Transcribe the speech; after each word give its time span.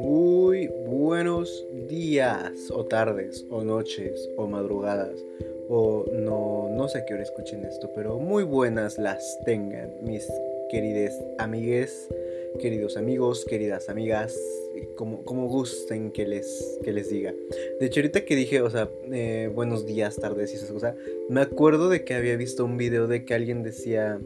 Muy 0.00 0.68
buenos 0.86 1.66
días 1.88 2.70
o 2.70 2.86
tardes 2.86 3.44
o 3.50 3.64
noches 3.64 4.30
o 4.36 4.46
madrugadas 4.46 5.24
o 5.68 6.04
no, 6.12 6.68
no 6.70 6.88
sé 6.88 6.98
a 6.98 7.04
qué 7.04 7.14
hora 7.14 7.24
escuchen 7.24 7.64
esto, 7.64 7.90
pero 7.94 8.20
muy 8.20 8.44
buenas 8.44 8.98
las 8.98 9.38
tengan 9.44 9.92
mis 10.02 10.30
queridas 10.70 11.20
amigues, 11.38 12.08
queridos 12.60 12.96
amigos, 12.96 13.44
queridas 13.44 13.88
amigas, 13.88 14.38
como, 14.96 15.24
como 15.24 15.48
gusten 15.48 16.12
que 16.12 16.26
les, 16.26 16.78
que 16.84 16.92
les 16.92 17.10
diga. 17.10 17.34
De 17.80 17.86
hecho, 17.86 18.00
ahorita 18.00 18.24
que 18.24 18.36
dije, 18.36 18.62
o 18.62 18.70
sea, 18.70 18.88
eh, 19.12 19.50
buenos 19.52 19.86
días, 19.86 20.16
tardes 20.16 20.52
y 20.52 20.56
esas 20.56 20.70
cosas, 20.70 20.94
me 21.28 21.40
acuerdo 21.40 21.88
de 21.88 22.04
que 22.04 22.14
había 22.14 22.36
visto 22.36 22.64
un 22.64 22.76
video 22.76 23.08
de 23.08 23.24
que 23.24 23.34
alguien 23.34 23.64
decía 23.64 24.20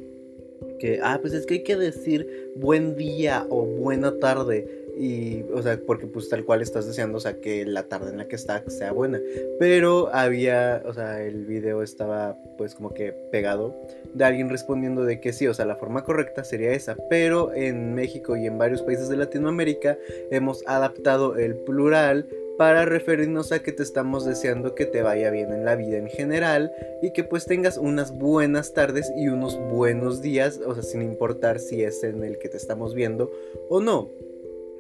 que, 0.81 0.99
ah, 1.03 1.19
pues 1.21 1.33
es 1.35 1.47
que 1.47 1.55
hay 1.55 1.63
que 1.63 1.77
decir 1.77 2.53
buen 2.57 2.97
día 2.97 3.47
o 3.51 3.65
buena 3.65 4.19
tarde. 4.19 4.67
Y, 4.99 5.45
o 5.55 5.63
sea, 5.63 5.81
porque 5.87 6.07
pues 6.07 6.29
tal 6.29 6.45
cual 6.45 6.61
estás 6.61 6.87
deseando, 6.87 7.19
o 7.19 7.21
sea, 7.21 7.41
que 7.41 7.65
la 7.65 7.85
tarde 7.85 8.11
en 8.11 8.19
la 8.19 8.29
que 8.29 8.37
está 8.37 8.69
sea 8.69 8.93
buena. 8.93 9.21
Pero 9.59 10.13
había, 10.13 10.83
o 10.85 10.93
sea, 10.93 11.23
el 11.23 11.47
video 11.47 11.83
estaba 11.83 12.37
pues 12.59 12.75
como 12.75 12.93
que 12.93 13.13
pegado 13.13 13.75
de 14.13 14.25
alguien 14.25 14.51
respondiendo 14.51 15.05
de 15.05 15.21
que 15.21 15.33
sí, 15.33 15.47
o 15.47 15.55
sea, 15.55 15.65
la 15.65 15.77
forma 15.77 16.05
correcta 16.05 16.45
sería 16.45 16.73
esa. 16.73 16.97
Pero 17.09 17.55
en 17.55 17.95
México 17.95 18.37
y 18.37 18.47
en 18.47 18.59
varios 18.59 18.83
países 18.83 19.09
de 19.09 19.17
Latinoamérica 19.17 19.97
hemos 20.31 20.67
adaptado 20.67 21.37
el 21.37 21.55
plural 21.57 22.27
para 22.61 22.85
referirnos 22.85 23.53
a 23.53 23.63
que 23.63 23.73
te 23.73 23.83
estamos 23.83 24.27
deseando 24.27 24.75
que 24.75 24.85
te 24.85 25.01
vaya 25.01 25.31
bien 25.31 25.51
en 25.51 25.65
la 25.65 25.77
vida 25.77 25.97
en 25.97 26.09
general 26.09 26.71
y 27.01 27.15
que 27.15 27.25
pues 27.25 27.47
tengas 27.47 27.79
unas 27.79 28.13
buenas 28.19 28.75
tardes 28.75 29.11
y 29.17 29.29
unos 29.29 29.59
buenos 29.59 30.21
días, 30.21 30.61
o 30.67 30.75
sea, 30.75 30.83
sin 30.83 31.01
importar 31.01 31.59
si 31.59 31.83
es 31.83 32.05
en 32.05 32.23
el 32.23 32.39
que 32.39 32.51
te 32.51 32.59
estamos 32.59 32.95
viendo 32.95 33.33
o 33.71 33.81
no. 33.81 34.11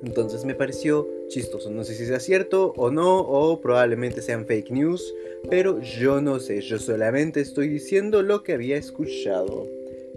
Entonces 0.05 0.45
me 0.45 0.55
pareció 0.55 1.09
chistoso. 1.28 1.70
No 1.70 1.83
sé 1.84 1.95
si 1.95 2.05
sea 2.05 2.20
cierto 2.20 2.75
o 2.77 2.91
no, 2.91 3.19
o 3.19 3.62
probablemente 3.62 4.20
sean 4.20 4.44
fake 4.44 4.72
news, 4.72 5.15
pero 5.48 5.81
yo 5.81 6.20
no 6.20 6.39
sé. 6.39 6.61
Yo 6.61 6.78
solamente 6.78 7.41
estoy 7.41 7.69
diciendo 7.69 8.22
lo 8.22 8.42
que 8.42 8.53
había 8.53 8.77
escuchado. 8.77 9.67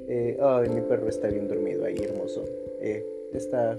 Eh, 0.09 0.37
ay, 0.41 0.67
mi 0.67 0.81
perro 0.81 1.07
está 1.07 1.29
bien 1.29 1.47
dormido 1.47 1.85
ahí, 1.85 1.95
hermoso. 1.95 2.43
Eh, 2.81 3.05
está, 3.33 3.77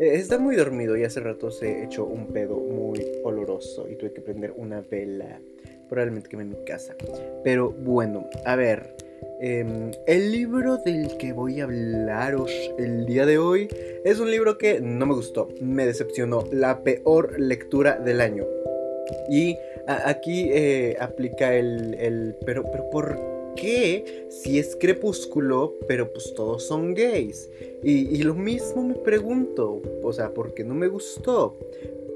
está 0.00 0.38
muy 0.38 0.56
dormido 0.56 0.96
y 0.96 1.04
hace 1.04 1.20
rato 1.20 1.50
se 1.50 1.84
echó 1.84 2.04
un 2.04 2.28
pedo 2.28 2.56
muy 2.56 3.04
oloroso 3.22 3.88
y 3.88 3.96
tuve 3.96 4.12
que 4.12 4.20
prender 4.20 4.52
una 4.56 4.80
vela. 4.80 5.40
Probablemente 5.88 6.28
quemé 6.28 6.44
mi 6.44 6.64
casa. 6.64 6.94
Pero 7.42 7.70
bueno, 7.70 8.28
a 8.44 8.56
ver. 8.56 8.94
Em, 9.40 9.90
el 10.06 10.32
libro 10.32 10.76
del 10.78 11.16
que 11.16 11.32
voy 11.32 11.60
a 11.60 11.64
hablaros 11.64 12.50
el 12.78 13.04
día 13.04 13.26
de 13.26 13.38
hoy 13.38 13.68
es 14.04 14.20
un 14.20 14.30
libro 14.30 14.58
que 14.58 14.80
no 14.80 15.06
me 15.06 15.14
gustó, 15.14 15.48
me 15.60 15.86
decepcionó, 15.86 16.44
la 16.52 16.82
peor 16.82 17.38
lectura 17.40 17.98
del 17.98 18.20
año. 18.20 18.46
Y 19.28 19.56
aquí 19.86 20.50
eh, 20.52 20.96
aplica 21.00 21.54
el, 21.54 22.36
pero, 22.44 22.64
pero 22.70 22.88
¿por 22.90 23.33
qué 23.54 24.26
si 24.28 24.58
es 24.58 24.76
crepúsculo, 24.76 25.74
pero 25.86 26.12
pues 26.12 26.34
todos 26.34 26.64
son 26.64 26.94
gays? 26.94 27.50
Y, 27.82 28.14
y 28.14 28.22
lo 28.22 28.34
mismo 28.34 28.82
me 28.82 28.94
pregunto, 28.94 29.82
o 30.02 30.12
sea, 30.12 30.32
¿por 30.32 30.54
qué 30.54 30.64
no 30.64 30.74
me 30.74 30.88
gustó? 30.88 31.56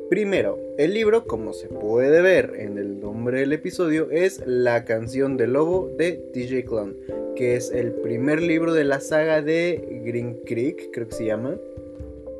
Primero, 0.08 0.58
el 0.78 0.94
libro, 0.94 1.26
como 1.26 1.52
se 1.52 1.68
puede 1.68 2.22
ver 2.22 2.54
en 2.58 2.78
el 2.78 2.98
nombre 2.98 3.40
del 3.40 3.52
episodio, 3.52 4.10
es 4.10 4.42
La 4.46 4.86
canción 4.86 5.36
del 5.36 5.52
lobo 5.52 5.90
de 5.98 6.12
TJ 6.12 6.64
Clown, 6.64 6.96
que 7.36 7.56
es 7.56 7.70
el 7.70 7.92
primer 7.92 8.40
libro 8.40 8.72
de 8.72 8.84
la 8.84 9.00
saga 9.00 9.42
de 9.42 10.00
Green 10.06 10.40
Creek, 10.46 10.92
creo 10.92 11.08
que 11.08 11.14
se 11.14 11.26
llama, 11.26 11.58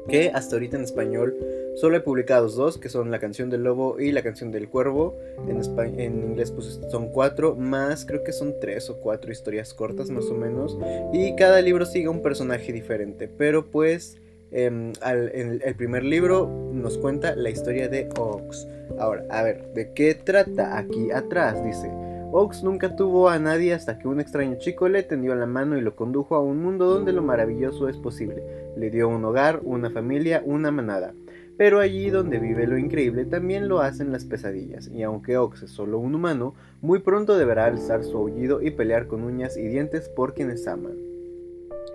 que 0.09 0.31
hasta 0.33 0.57
ahorita 0.57 0.79
en 0.79 0.85
español 0.85 1.37
solo 1.77 1.97
he 1.97 2.01
publicado 2.01 2.49
dos, 2.49 2.79
que 2.79 2.89
son 2.89 3.11
La 3.11 3.19
canción 3.19 3.51
del 3.51 3.65
lobo 3.65 4.01
y 4.01 4.13
La 4.13 4.23
canción 4.23 4.51
del 4.51 4.69
cuervo. 4.69 5.17
En, 5.49 5.61
en 6.01 6.23
inglés 6.23 6.51
pues 6.51 6.81
son 6.91 7.11
cuatro, 7.11 7.55
más 7.57 8.05
creo 8.05 8.25
que 8.25 8.33
son 8.33 8.55
tres 8.61 8.91
o 8.91 8.99
cuatro 9.01 9.33
historias 9.33 9.75
cortas 9.75 10.11
más 10.11 10.27
o 10.27 10.35
menos, 10.35 10.79
y 11.13 11.35
cada 11.37 11.61
libro 11.61 11.87
sigue 11.87 12.09
un 12.09 12.23
personaje 12.23 12.73
diferente, 12.73 13.29
pero 13.29 13.71
pues 13.71 14.19
en 14.51 14.93
em, 15.03 15.61
el 15.63 15.75
primer 15.77 16.05
libro 16.05 16.49
nos 16.73 16.99
cuenta 16.99 17.37
la 17.37 17.51
historia 17.51 17.89
de 17.89 18.09
Ox. 18.19 18.67
Ahora, 18.99 19.25
a 19.31 19.43
ver, 19.43 19.73
¿de 19.75 19.93
qué 19.93 20.15
trata? 20.15 20.79
Aquí 20.79 21.11
atrás 21.11 21.63
dice, 21.65 21.91
Ox 22.33 22.63
nunca 22.63 22.97
tuvo 22.97 23.29
a 23.29 23.39
nadie 23.39 23.75
hasta 23.75 23.99
que 23.99 24.09
un 24.09 24.21
extraño 24.21 24.57
chico 24.59 24.89
le 24.89 25.03
tendió 25.03 25.35
la 25.35 25.47
mano 25.47 25.77
y 25.77 25.81
lo 25.81 25.97
condujo 25.97 26.35
a 26.35 26.43
un 26.43 26.63
mundo 26.63 26.87
donde 26.87 27.13
lo 27.13 27.23
maravilloso 27.23 27.89
es 27.89 27.97
posible. 27.97 28.43
Le 28.77 28.91
dio 28.91 29.09
un 29.09 29.25
hogar, 29.25 29.61
una 29.65 29.91
familia, 29.91 30.43
una 30.45 30.71
manada. 30.71 31.15
Pero 31.59 31.81
allí 31.81 32.09
donde 32.09 32.39
vive 32.39 32.67
lo 32.67 32.79
increíble 32.79 33.27
también 33.27 33.69
lo 33.69 33.81
hacen 33.81 34.11
las 34.13 34.25
pesadillas, 34.25 34.89
y 34.89 35.03
aunque 35.03 35.37
Ox 35.37 35.65
es 35.65 35.71
solo 35.71 35.99
un 35.99 36.15
humano, 36.15 36.55
muy 36.81 37.01
pronto 37.01 37.37
deberá 37.37 37.67
alzar 37.67 38.03
su 38.03 38.17
aullido 38.17 38.63
y 38.63 38.71
pelear 38.71 39.07
con 39.07 39.25
uñas 39.25 39.59
y 39.59 39.67
dientes 39.67 40.09
por 40.09 40.33
quienes 40.33 40.67
aman. 40.67 40.97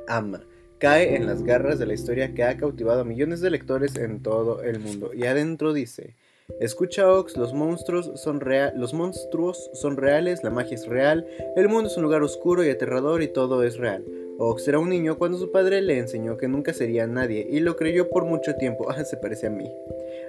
Ama 0.08 0.42
cae 0.84 1.16
en 1.16 1.26
las 1.26 1.44
garras 1.44 1.80
de 1.80 1.86
la 1.86 1.94
historia 1.94 2.34
que 2.34 2.44
ha 2.44 2.58
cautivado 2.58 3.00
a 3.00 3.06
millones 3.06 3.40
de 3.40 3.50
lectores 3.50 3.96
en 3.96 4.22
todo 4.22 4.62
el 4.64 4.82
mundo. 4.82 5.12
Y 5.14 5.26
adentro 5.28 5.72
dice, 5.72 6.18
escucha 6.60 7.10
Ox, 7.10 7.38
los 7.38 7.54
monstruos 7.54 8.12
son 8.16 8.42
los 8.76 8.94
monstruos 8.94 9.70
son 9.76 9.96
reales, 9.96 10.44
la 10.44 10.50
magia 10.50 10.76
es 10.76 10.86
real, 10.86 11.26
el 11.56 11.70
mundo 11.70 11.90
es 11.90 11.96
un 11.96 12.04
lugar 12.04 12.22
oscuro 12.22 12.66
y 12.66 12.70
aterrador 12.70 13.22
y 13.22 13.30
todo 13.30 13.64
es 13.64 13.78
real. 13.78 14.04
Ox 14.40 14.68
era 14.68 14.80
un 14.80 14.90
niño 14.90 15.18
cuando 15.18 15.38
su 15.38 15.52
padre 15.52 15.82
le 15.82 15.98
enseñó 15.98 16.38
que 16.38 16.48
nunca 16.48 16.74
sería 16.74 17.06
nadie 17.06 17.46
y 17.48 17.60
lo 17.60 17.76
creyó 17.76 18.10
por 18.10 18.26
mucho 18.26 18.56
tiempo, 18.56 18.88
ah, 18.90 19.04
se 19.04 19.18
parece 19.18 19.48
a 19.48 19.52
mí. 19.52 19.72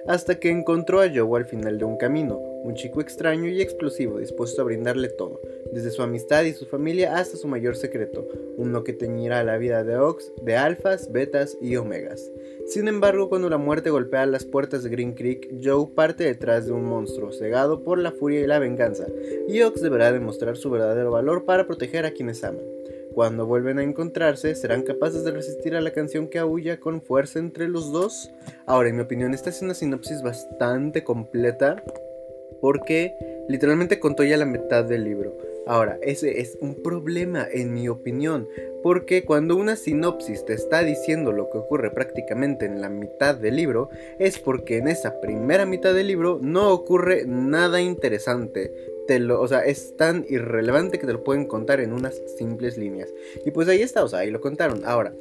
Hasta 0.07 0.39
que 0.39 0.49
encontró 0.49 1.01
a 1.01 1.09
Joe 1.13 1.39
al 1.39 1.45
final 1.45 1.79
de 1.79 1.85
un 1.85 1.97
camino, 1.97 2.37
un 2.37 2.75
chico 2.75 3.01
extraño 3.01 3.47
y 3.47 3.61
explosivo 3.61 4.19
dispuesto 4.19 4.61
a 4.61 4.65
brindarle 4.65 5.09
todo, 5.09 5.41
desde 5.71 5.89
su 5.89 6.03
amistad 6.03 6.43
y 6.43 6.53
su 6.53 6.65
familia 6.65 7.17
hasta 7.17 7.37
su 7.37 7.47
mayor 7.47 7.75
secreto, 7.75 8.27
uno 8.57 8.83
que 8.83 8.93
teñirá 8.93 9.43
la 9.43 9.57
vida 9.57 9.83
de 9.83 9.97
Ox 9.97 10.31
de 10.43 10.55
alfas, 10.55 11.11
betas 11.11 11.57
y 11.59 11.75
omegas. 11.75 12.31
Sin 12.67 12.87
embargo, 12.87 13.29
cuando 13.29 13.49
la 13.49 13.57
muerte 13.57 13.89
golpea 13.89 14.25
las 14.25 14.45
puertas 14.45 14.83
de 14.83 14.89
Green 14.89 15.13
Creek, 15.13 15.55
Joe 15.63 15.87
parte 15.95 16.23
detrás 16.23 16.65
de 16.67 16.73
un 16.73 16.85
monstruo, 16.85 17.31
cegado 17.31 17.83
por 17.83 17.97
la 17.97 18.11
furia 18.11 18.41
y 18.41 18.47
la 18.47 18.59
venganza, 18.59 19.07
y 19.47 19.61
Ox 19.61 19.81
deberá 19.81 20.11
demostrar 20.11 20.57
su 20.57 20.69
verdadero 20.69 21.11
valor 21.11 21.45
para 21.45 21.67
proteger 21.67 22.05
a 22.05 22.11
quienes 22.11 22.43
aman. 22.43 22.74
Cuando 23.15 23.45
vuelven 23.45 23.79
a 23.79 23.83
encontrarse, 23.83 24.55
¿serán 24.55 24.83
capaces 24.83 25.23
de 25.23 25.31
resistir 25.31 25.73
a 25.77 25.79
la 25.79 25.93
canción 25.93 26.27
que 26.27 26.37
aúlla 26.37 26.81
con 26.81 27.01
fuerza 27.01 27.39
entre 27.39 27.69
los 27.69 27.93
dos? 27.93 28.29
Ahora, 28.65 28.89
en 28.89 28.97
mi 28.97 29.03
opinión, 29.03 29.33
esta 29.33 29.49
es 29.49 29.61
una 29.61 29.73
sinopsis 29.73 30.21
bastante 30.21 31.05
completa 31.05 31.81
porque 32.59 33.15
literalmente 33.47 34.01
contó 34.01 34.25
ya 34.25 34.35
la 34.35 34.45
mitad 34.45 34.83
del 34.83 35.05
libro. 35.05 35.37
Ahora, 35.65 35.97
ese 36.01 36.41
es 36.41 36.57
un 36.59 36.83
problema 36.83 37.47
en 37.49 37.73
mi 37.73 37.87
opinión, 37.87 38.49
porque 38.83 39.23
cuando 39.23 39.55
una 39.55 39.77
sinopsis 39.77 40.43
te 40.43 40.53
está 40.53 40.83
diciendo 40.83 41.31
lo 41.31 41.49
que 41.49 41.57
ocurre 41.57 41.91
prácticamente 41.91 42.65
en 42.65 42.81
la 42.81 42.89
mitad 42.89 43.33
del 43.33 43.55
libro, 43.55 43.89
es 44.19 44.39
porque 44.39 44.77
en 44.77 44.89
esa 44.89 45.21
primera 45.21 45.65
mitad 45.65 45.93
del 45.93 46.07
libro 46.07 46.37
no 46.41 46.69
ocurre 46.71 47.23
nada 47.25 47.79
interesante 47.79 48.73
lo, 49.19 49.41
o 49.41 49.47
sea, 49.47 49.59
es 49.65 49.95
tan 49.97 50.25
irrelevante 50.29 50.99
que 50.99 51.07
te 51.07 51.13
lo 51.13 51.23
pueden 51.23 51.45
contar 51.45 51.79
en 51.79 51.93
unas 51.93 52.21
simples 52.37 52.77
líneas. 52.77 53.13
Y 53.45 53.51
pues 53.51 53.67
ahí 53.67 53.81
está, 53.81 54.03
o 54.03 54.07
sea, 54.07 54.19
ahí 54.19 54.31
lo 54.31 54.41
contaron. 54.41 54.83
Ahora, 54.85 55.13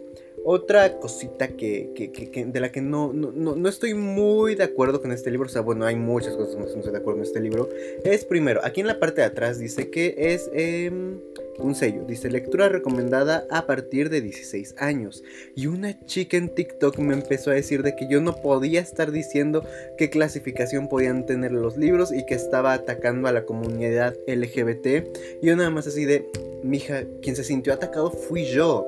otra 0.44 0.98
cosita 0.98 1.48
que, 1.48 2.12
de 2.46 2.60
la 2.60 2.70
que 2.70 2.82
no, 2.82 3.12
no, 3.12 3.68
estoy 3.68 3.94
muy 3.94 4.54
de 4.54 4.64
acuerdo 4.64 5.00
con 5.00 5.10
este 5.10 5.30
libro, 5.30 5.46
o 5.46 5.50
sea, 5.50 5.62
bueno, 5.62 5.86
hay 5.86 5.96
muchas 5.96 6.36
cosas 6.36 6.54
que 6.54 6.60
no 6.60 6.66
estoy 6.66 6.92
de 6.92 6.98
acuerdo 6.98 7.18
con 7.18 7.26
este 7.26 7.40
libro, 7.40 7.68
es 8.04 8.24
primero, 8.26 8.60
aquí 8.62 8.82
en 8.82 8.86
la 8.86 9.00
parte 9.00 9.22
de 9.22 9.26
atrás 9.26 9.58
dice 9.58 9.90
que 9.90 10.14
es 10.18 10.50
em, 10.52 11.18
un 11.58 11.74
sello, 11.74 12.04
dice 12.06 12.30
lectura 12.30 12.68
recomendada 12.68 13.46
a 13.50 13.66
partir 13.66 14.10
de 14.10 14.20
16 14.20 14.74
años. 14.78 15.22
Y 15.54 15.66
una 15.66 16.04
chica 16.04 16.36
en 16.36 16.54
TikTok 16.54 16.98
me 16.98 17.14
empezó 17.14 17.50
a 17.50 17.54
decir 17.54 17.82
de 17.82 17.96
que 17.96 18.08
yo 18.08 18.20
no 18.20 18.36
podía 18.36 18.80
estar 18.80 19.12
diciendo 19.12 19.64
qué 19.96 20.10
clasificación 20.10 20.88
podían 20.88 21.26
tener 21.26 21.52
los 21.52 21.76
libros 21.76 22.12
y 22.12 22.26
que 22.26 22.34
estaba 22.34 22.72
atacando 22.72 23.28
a 23.28 23.32
la 23.32 23.44
comunidad 23.44 24.14
LGBT. 24.26 25.06
Y 25.42 25.46
yo 25.46 25.56
nada 25.56 25.70
más 25.70 25.86
así 25.86 26.04
de, 26.04 26.26
mija, 26.62 27.04
quien 27.22 27.36
se 27.36 27.44
sintió 27.44 27.72
atacado 27.72 28.10
fui 28.10 28.44
yo. 28.44 28.86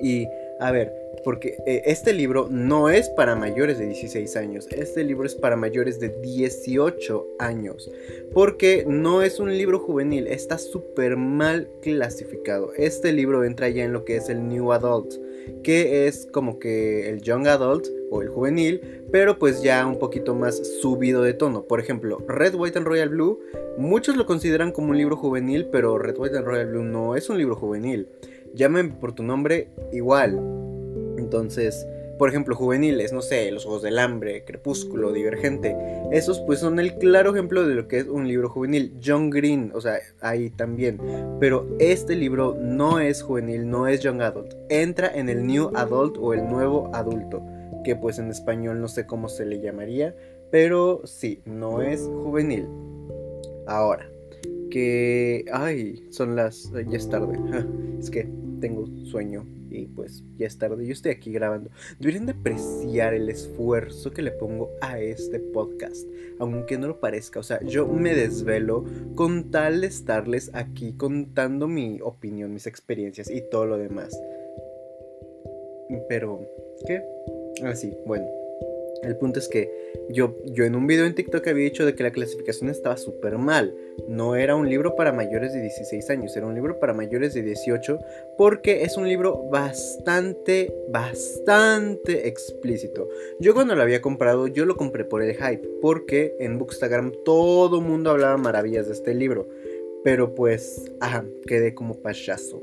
Y 0.00 0.26
a 0.58 0.70
ver, 0.70 0.92
porque 1.24 1.56
eh, 1.66 1.82
este 1.86 2.12
libro 2.12 2.48
no 2.50 2.88
es 2.88 3.08
para 3.10 3.36
mayores 3.36 3.78
de 3.78 3.86
16 3.86 4.36
años, 4.36 4.66
este 4.70 5.04
libro 5.04 5.26
es 5.26 5.34
para 5.34 5.56
mayores 5.56 6.00
de 6.00 6.08
18 6.08 7.26
años, 7.38 7.90
porque 8.32 8.84
no 8.86 9.22
es 9.22 9.38
un 9.38 9.56
libro 9.56 9.78
juvenil, 9.78 10.26
está 10.26 10.58
súper 10.58 11.16
mal 11.16 11.68
clasificado. 11.82 12.72
Este 12.76 13.12
libro 13.12 13.44
entra 13.44 13.68
ya 13.68 13.84
en 13.84 13.92
lo 13.92 14.04
que 14.04 14.16
es 14.16 14.28
el 14.28 14.48
New 14.48 14.72
Adult, 14.72 15.14
que 15.62 16.06
es 16.06 16.26
como 16.32 16.58
que 16.58 17.08
el 17.10 17.20
Young 17.20 17.46
Adult 17.46 17.86
o 18.10 18.22
el 18.22 18.28
juvenil, 18.28 19.02
pero 19.10 19.38
pues 19.38 19.62
ya 19.62 19.86
un 19.86 19.98
poquito 19.98 20.34
más 20.34 20.56
subido 20.80 21.22
de 21.22 21.34
tono. 21.34 21.64
Por 21.64 21.80
ejemplo, 21.80 22.18
Red, 22.26 22.54
White 22.54 22.78
and 22.78 22.86
Royal 22.86 23.08
Blue, 23.10 23.40
muchos 23.78 24.16
lo 24.16 24.26
consideran 24.26 24.72
como 24.72 24.90
un 24.90 24.98
libro 24.98 25.16
juvenil, 25.16 25.66
pero 25.70 25.98
Red, 25.98 26.18
White 26.18 26.38
and 26.38 26.46
Royal 26.46 26.66
Blue 26.66 26.84
no 26.84 27.16
es 27.16 27.28
un 27.28 27.38
libro 27.38 27.56
juvenil. 27.56 28.08
Llámame 28.54 28.90
por 28.90 29.14
tu 29.14 29.22
nombre 29.22 29.68
igual. 29.92 30.40
Entonces, 31.18 31.86
por 32.18 32.30
ejemplo, 32.30 32.56
juveniles, 32.56 33.12
no 33.12 33.20
sé, 33.20 33.50
Los 33.50 33.64
Juegos 33.64 33.82
del 33.82 33.98
Hambre, 33.98 34.44
Crepúsculo, 34.44 35.12
Divergente. 35.12 35.76
Esos 36.12 36.40
pues 36.40 36.60
son 36.60 36.78
el 36.78 36.94
claro 36.94 37.32
ejemplo 37.32 37.66
de 37.66 37.74
lo 37.74 37.88
que 37.88 37.98
es 37.98 38.06
un 38.06 38.26
libro 38.26 38.48
juvenil. 38.48 38.98
John 39.04 39.28
Green, 39.28 39.70
o 39.74 39.82
sea, 39.82 39.98
ahí 40.22 40.48
también. 40.48 40.98
Pero 41.40 41.66
este 41.78 42.16
libro 42.16 42.56
no 42.58 43.00
es 43.00 43.22
juvenil, 43.22 43.68
no 43.68 43.86
es 43.86 44.00
Young 44.00 44.22
Adult. 44.22 44.54
Entra 44.70 45.14
en 45.14 45.28
el 45.28 45.46
New 45.46 45.72
Adult 45.74 46.16
o 46.18 46.32
el 46.32 46.48
nuevo 46.48 46.90
adulto. 46.94 47.42
Que 47.84 47.96
pues 47.96 48.18
en 48.18 48.30
español 48.30 48.80
no 48.80 48.88
sé 48.88 49.06
cómo 49.06 49.28
se 49.28 49.44
le 49.44 49.60
llamaría. 49.60 50.14
Pero 50.50 51.02
sí, 51.04 51.42
no 51.44 51.82
es 51.82 52.00
juvenil. 52.00 52.66
Ahora, 53.66 54.08
que... 54.70 55.44
Ay, 55.52 56.06
son 56.10 56.36
las... 56.36 56.72
Ya 56.72 56.96
es 56.96 57.08
tarde. 57.08 57.38
Es 57.98 58.10
que 58.10 58.28
tengo 58.60 58.86
sueño 59.04 59.46
y 59.70 59.86
pues 59.86 60.24
ya 60.36 60.46
es 60.46 60.58
tarde, 60.58 60.86
yo 60.86 60.92
estoy 60.92 61.12
aquí 61.12 61.32
grabando. 61.32 61.70
Deberían 61.98 62.26
de 62.26 62.32
apreciar 62.32 63.14
el 63.14 63.28
esfuerzo 63.28 64.12
que 64.12 64.22
le 64.22 64.30
pongo 64.30 64.70
a 64.80 64.98
este 65.00 65.38
podcast, 65.38 66.06
aunque 66.38 66.78
no 66.78 66.88
lo 66.88 67.00
parezca. 67.00 67.40
O 67.40 67.42
sea, 67.42 67.62
yo 67.62 67.86
me 67.86 68.14
desvelo 68.14 68.84
con 69.14 69.50
tal 69.50 69.82
de 69.82 69.88
estarles 69.88 70.50
aquí 70.54 70.94
contando 70.94 71.68
mi 71.68 72.00
opinión, 72.02 72.54
mis 72.54 72.66
experiencias 72.66 73.30
y 73.30 73.42
todo 73.42 73.66
lo 73.66 73.78
demás. 73.78 74.18
Pero, 76.08 76.40
¿qué? 76.86 77.02
Así, 77.62 77.92
ah, 77.94 78.02
bueno. 78.06 78.45
El 79.02 79.16
punto 79.16 79.38
es 79.38 79.48
que 79.48 79.70
yo, 80.08 80.36
yo 80.44 80.64
en 80.64 80.74
un 80.74 80.86
video 80.86 81.06
en 81.06 81.14
TikTok 81.14 81.46
había 81.48 81.64
dicho 81.64 81.84
de 81.84 81.94
que 81.94 82.02
la 82.02 82.10
clasificación 82.10 82.70
estaba 82.70 82.96
súper 82.96 83.38
mal. 83.38 83.74
No 84.08 84.36
era 84.36 84.56
un 84.56 84.68
libro 84.68 84.94
para 84.94 85.12
mayores 85.12 85.52
de 85.52 85.60
16 85.60 86.10
años, 86.10 86.36
era 86.36 86.46
un 86.46 86.54
libro 86.54 86.78
para 86.78 86.92
mayores 86.92 87.34
de 87.34 87.42
18 87.42 87.98
porque 88.36 88.82
es 88.82 88.96
un 88.96 89.08
libro 89.08 89.48
bastante, 89.50 90.74
bastante 90.88 92.28
explícito. 92.28 93.08
Yo 93.40 93.54
cuando 93.54 93.74
lo 93.74 93.82
había 93.82 94.00
comprado, 94.00 94.46
yo 94.46 94.66
lo 94.66 94.76
compré 94.76 95.04
por 95.04 95.22
el 95.22 95.34
hype, 95.34 95.68
porque 95.80 96.34
en 96.38 96.58
Bookstagram 96.58 97.12
todo 97.24 97.80
mundo 97.80 98.10
hablaba 98.10 98.36
maravillas 98.36 98.86
de 98.86 98.92
este 98.92 99.14
libro. 99.14 99.48
Pero 100.04 100.34
pues, 100.34 100.84
ajá, 101.00 101.24
quedé 101.46 101.74
como 101.74 102.00
payaso 102.00 102.62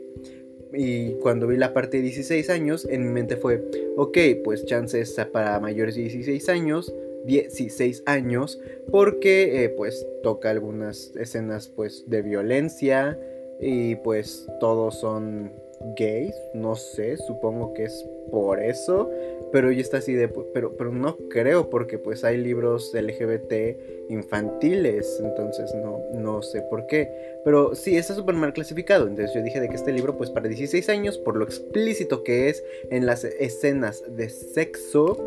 y 0.74 1.14
cuando 1.16 1.48
vi 1.48 1.58
la 1.58 1.74
parte 1.74 1.98
de 1.98 2.04
16 2.04 2.50
años, 2.50 2.88
en 2.90 3.06
mi 3.06 3.12
mente 3.12 3.38
fue, 3.38 3.64
ok, 3.98 4.18
pues 4.44 4.66
chance 4.66 5.00
está 5.00 5.31
para 5.31 5.60
mayores 5.60 5.96
de 5.96 6.02
16 6.02 6.50
años, 6.50 6.94
16 7.25 8.04
años, 8.06 8.60
porque 8.92 9.64
eh, 9.64 9.70
pues 9.70 10.06
toca 10.24 10.50
algunas 10.50 11.16
escenas 11.16 11.70
pues 11.70 12.04
de 12.08 12.22
violencia 12.22 13.20
y 13.60 13.96
pues 13.98 14.48
todos 14.60 15.00
son 15.00 15.52
gays, 15.98 16.36
no 16.54 16.75
sé, 16.75 17.18
supongo 17.18 17.74
que 17.74 17.86
es 17.86 18.06
por 18.31 18.60
eso, 18.60 19.10
pero 19.54 19.72
ya 19.72 19.82
está 19.82 19.98
así 19.98 20.14
de, 20.14 20.28
pero, 20.28 20.76
pero 20.76 20.92
no 20.92 21.16
creo 21.30 21.70
porque 21.70 22.00
pues 22.00 22.24
hay 22.24 22.38
libros 22.38 22.92
LGBT 22.92 24.10
infantiles, 24.10 25.22
entonces 25.24 25.72
no, 25.76 26.00
no 26.16 26.42
sé 26.42 26.64
por 26.64 26.88
qué, 26.88 27.08
pero 27.46 27.76
sí, 27.76 27.96
está 27.96 28.16
súper 28.16 28.34
mal 28.34 28.52
clasificado, 28.52 29.08
entonces 29.08 29.36
yo 29.36 29.44
dije 29.44 29.62
de 29.62 29.70
que 29.70 29.76
este 29.76 29.94
libro 29.94 30.18
pues 30.18 30.32
para 30.32 30.48
16 30.48 30.90
años, 30.90 31.20
por 31.20 31.36
lo 31.36 31.46
explícito 31.46 32.24
que 32.24 32.50
es 32.50 32.64
en 32.90 33.06
las 33.06 33.26
escenas 33.26 34.04
de 34.18 34.30
sexo, 34.30 35.18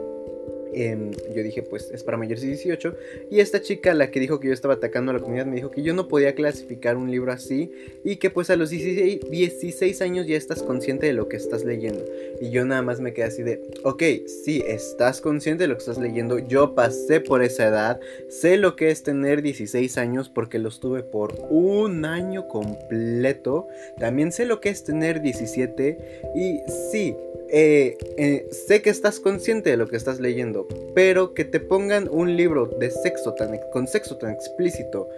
yo 0.76 1.42
dije, 1.42 1.62
pues 1.62 1.90
es 1.90 2.04
para 2.04 2.18
mayores 2.18 2.42
de 2.42 2.48
18. 2.48 2.94
Y 3.30 3.40
esta 3.40 3.62
chica, 3.62 3.94
la 3.94 4.10
que 4.10 4.20
dijo 4.20 4.40
que 4.40 4.48
yo 4.48 4.54
estaba 4.54 4.74
atacando 4.74 5.10
a 5.10 5.14
la 5.14 5.20
comunidad, 5.20 5.46
me 5.46 5.56
dijo 5.56 5.70
que 5.70 5.82
yo 5.82 5.94
no 5.94 6.08
podía 6.08 6.34
clasificar 6.34 6.96
un 6.96 7.10
libro 7.10 7.32
así 7.32 7.72
y 8.04 8.16
que 8.16 8.30
pues 8.30 8.50
a 8.50 8.56
los 8.56 8.70
16, 8.70 9.30
16 9.30 10.02
años 10.02 10.26
ya 10.26 10.36
estás 10.36 10.62
consciente 10.62 11.06
de 11.06 11.12
lo 11.14 11.28
que 11.28 11.36
estás 11.36 11.64
leyendo. 11.64 12.04
Y 12.40 12.50
yo 12.50 12.64
nada 12.64 12.82
más 12.82 13.00
me 13.00 13.12
quedé 13.12 13.24
así 13.24 13.42
de, 13.42 13.62
ok, 13.84 14.02
sí, 14.26 14.62
estás 14.66 15.20
consciente 15.20 15.64
de 15.64 15.68
lo 15.68 15.74
que 15.76 15.80
estás 15.80 15.98
leyendo. 15.98 16.38
Yo 16.38 16.74
pasé 16.74 17.20
por 17.20 17.42
esa 17.42 17.68
edad, 17.68 18.00
sé 18.28 18.56
lo 18.56 18.76
que 18.76 18.90
es 18.90 19.02
tener 19.02 19.42
16 19.42 19.96
años 19.98 20.28
porque 20.28 20.58
los 20.58 20.80
tuve 20.80 21.02
por 21.02 21.34
un 21.48 22.04
año 22.04 22.48
completo. 22.48 23.68
También 23.98 24.32
sé 24.32 24.44
lo 24.44 24.60
que 24.60 24.68
es 24.68 24.84
tener 24.84 25.22
17 25.22 25.98
y 26.34 26.60
sí, 26.92 27.16
eh, 27.48 27.96
eh, 28.16 28.48
sé 28.50 28.82
que 28.82 28.90
estás 28.90 29.20
consciente 29.20 29.70
de 29.70 29.76
lo 29.76 29.86
que 29.86 29.96
estás 29.96 30.18
leyendo, 30.18 30.65
pero 30.94 31.34
que 31.34 31.44
te 31.44 31.60
pongan 31.60 32.08
un 32.10 32.36
libro 32.36 32.66
de 32.66 32.90
sexo 32.90 33.34
tan, 33.34 33.58
con 33.72 33.86
sexo 33.86 34.16
tan 34.16 34.30
explícito 34.30 35.08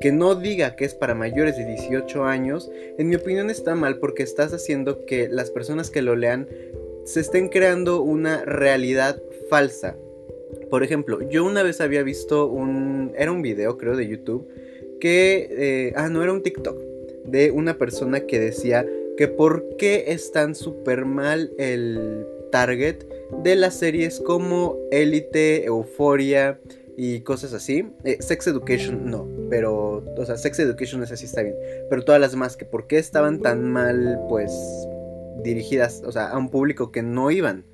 que 0.00 0.12
no 0.12 0.34
diga 0.34 0.76
que 0.76 0.84
es 0.84 0.94
para 0.94 1.14
mayores 1.14 1.56
de 1.56 1.64
18 1.64 2.24
años, 2.24 2.70
en 2.98 3.08
mi 3.08 3.16
opinión 3.16 3.50
está 3.50 3.74
mal 3.74 3.98
porque 3.98 4.22
estás 4.22 4.52
haciendo 4.52 5.06
que 5.06 5.28
las 5.28 5.50
personas 5.50 5.90
que 5.90 6.02
lo 6.02 6.14
lean 6.14 6.48
se 7.04 7.20
estén 7.20 7.48
creando 7.48 8.02
una 8.02 8.44
realidad 8.44 9.20
falsa. 9.48 9.96
Por 10.70 10.82
ejemplo, 10.82 11.28
yo 11.28 11.44
una 11.44 11.62
vez 11.62 11.80
había 11.80 12.02
visto 12.02 12.46
un... 12.46 13.12
Era 13.16 13.32
un 13.32 13.42
video, 13.42 13.76
creo, 13.78 13.96
de 13.96 14.08
YouTube, 14.08 14.48
que... 15.00 15.48
Eh, 15.50 15.92
ah, 15.96 16.08
no, 16.08 16.22
era 16.22 16.32
un 16.32 16.42
TikTok, 16.42 16.78
de 17.24 17.50
una 17.50 17.78
persona 17.78 18.20
que 18.20 18.38
decía 18.38 18.86
que 19.16 19.28
por 19.28 19.76
qué 19.76 20.04
es 20.08 20.32
tan 20.32 20.54
súper 20.54 21.04
mal 21.04 21.52
el 21.58 22.26
target 22.50 23.04
de 23.42 23.56
las 23.56 23.74
series 23.74 24.20
como 24.20 24.78
Elite, 24.90 25.64
Euphoria 25.64 26.60
y 26.96 27.20
cosas 27.20 27.52
así. 27.52 27.86
Eh, 28.04 28.18
Sex 28.20 28.46
Education 28.46 29.10
no, 29.10 29.28
pero, 29.50 30.04
o 30.16 30.24
sea, 30.24 30.36
Sex 30.36 30.58
Education 30.58 31.02
es 31.02 31.12
así, 31.12 31.26
está 31.26 31.42
bien. 31.42 31.56
Pero 31.90 32.04
todas 32.04 32.20
las 32.20 32.32
demás, 32.32 32.56
que 32.56 32.64
por 32.64 32.86
qué 32.86 32.98
estaban 32.98 33.40
tan 33.40 33.64
mal, 33.64 34.20
pues, 34.28 34.52
dirigidas, 35.42 36.02
o 36.04 36.12
sea, 36.12 36.28
a 36.28 36.38
un 36.38 36.48
público 36.48 36.90
que 36.90 37.02
no 37.02 37.30
iban 37.30 37.64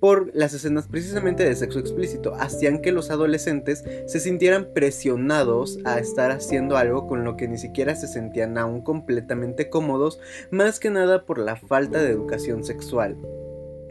por 0.00 0.30
las 0.34 0.52
escenas 0.52 0.88
precisamente 0.88 1.42
de 1.44 1.56
sexo 1.56 1.78
explícito, 1.78 2.34
hacían 2.34 2.82
que 2.82 2.92
los 2.92 3.10
adolescentes 3.10 3.82
se 4.06 4.20
sintieran 4.20 4.72
presionados 4.74 5.78
a 5.84 5.98
estar 5.98 6.30
haciendo 6.30 6.76
algo 6.76 7.06
con 7.06 7.24
lo 7.24 7.36
que 7.36 7.48
ni 7.48 7.56
siquiera 7.56 7.94
se 7.96 8.06
sentían 8.06 8.58
aún 8.58 8.82
completamente 8.82 9.70
cómodos, 9.70 10.20
más 10.50 10.80
que 10.80 10.90
nada 10.90 11.24
por 11.24 11.38
la 11.38 11.56
falta 11.56 12.02
de 12.02 12.10
educación 12.10 12.62
sexual. 12.62 13.16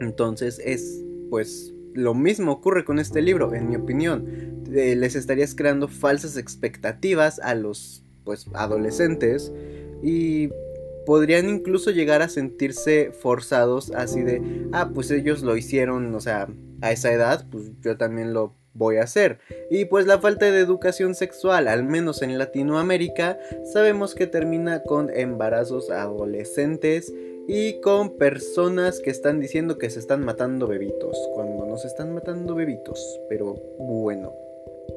Entonces 0.00 0.60
es, 0.64 1.02
pues, 1.30 1.72
lo 1.94 2.14
mismo 2.14 2.52
ocurre 2.52 2.84
con 2.84 2.98
este 2.98 3.22
libro, 3.22 3.54
en 3.54 3.68
mi 3.68 3.76
opinión. 3.76 4.26
Eh, 4.72 4.96
les 4.96 5.14
estarías 5.14 5.54
creando 5.54 5.88
falsas 5.88 6.36
expectativas 6.36 7.38
a 7.40 7.54
los, 7.54 8.04
pues, 8.24 8.46
adolescentes 8.54 9.52
y 10.02 10.50
podrían 11.06 11.48
incluso 11.48 11.90
llegar 11.90 12.20
a 12.20 12.28
sentirse 12.28 13.12
forzados 13.12 13.92
así 13.92 14.22
de, 14.22 14.68
ah, 14.72 14.90
pues 14.92 15.10
ellos 15.10 15.42
lo 15.42 15.56
hicieron, 15.56 16.14
o 16.14 16.20
sea, 16.20 16.48
a 16.80 16.92
esa 16.92 17.12
edad, 17.12 17.46
pues 17.50 17.70
yo 17.80 17.96
también 17.96 18.34
lo 18.34 18.54
voy 18.74 18.96
a 18.96 19.04
hacer. 19.04 19.38
Y 19.70 19.86
pues 19.86 20.06
la 20.06 20.18
falta 20.18 20.50
de 20.50 20.60
educación 20.60 21.14
sexual, 21.14 21.68
al 21.68 21.84
menos 21.84 22.22
en 22.22 22.36
Latinoamérica, 22.38 23.38
sabemos 23.72 24.14
que 24.14 24.26
termina 24.26 24.82
con 24.82 25.10
embarazos 25.10 25.90
adolescentes 25.90 27.12
y 27.48 27.80
con 27.80 28.16
personas 28.16 29.00
que 29.00 29.10
están 29.10 29.40
diciendo 29.40 29.78
que 29.78 29.90
se 29.90 29.98
están 29.98 30.24
matando 30.24 30.66
bebitos, 30.66 31.16
cuando 31.34 31.66
no 31.66 31.76
se 31.78 31.86
están 31.86 32.14
matando 32.14 32.54
bebitos, 32.54 33.20
pero 33.28 33.54
bueno. 33.78 34.32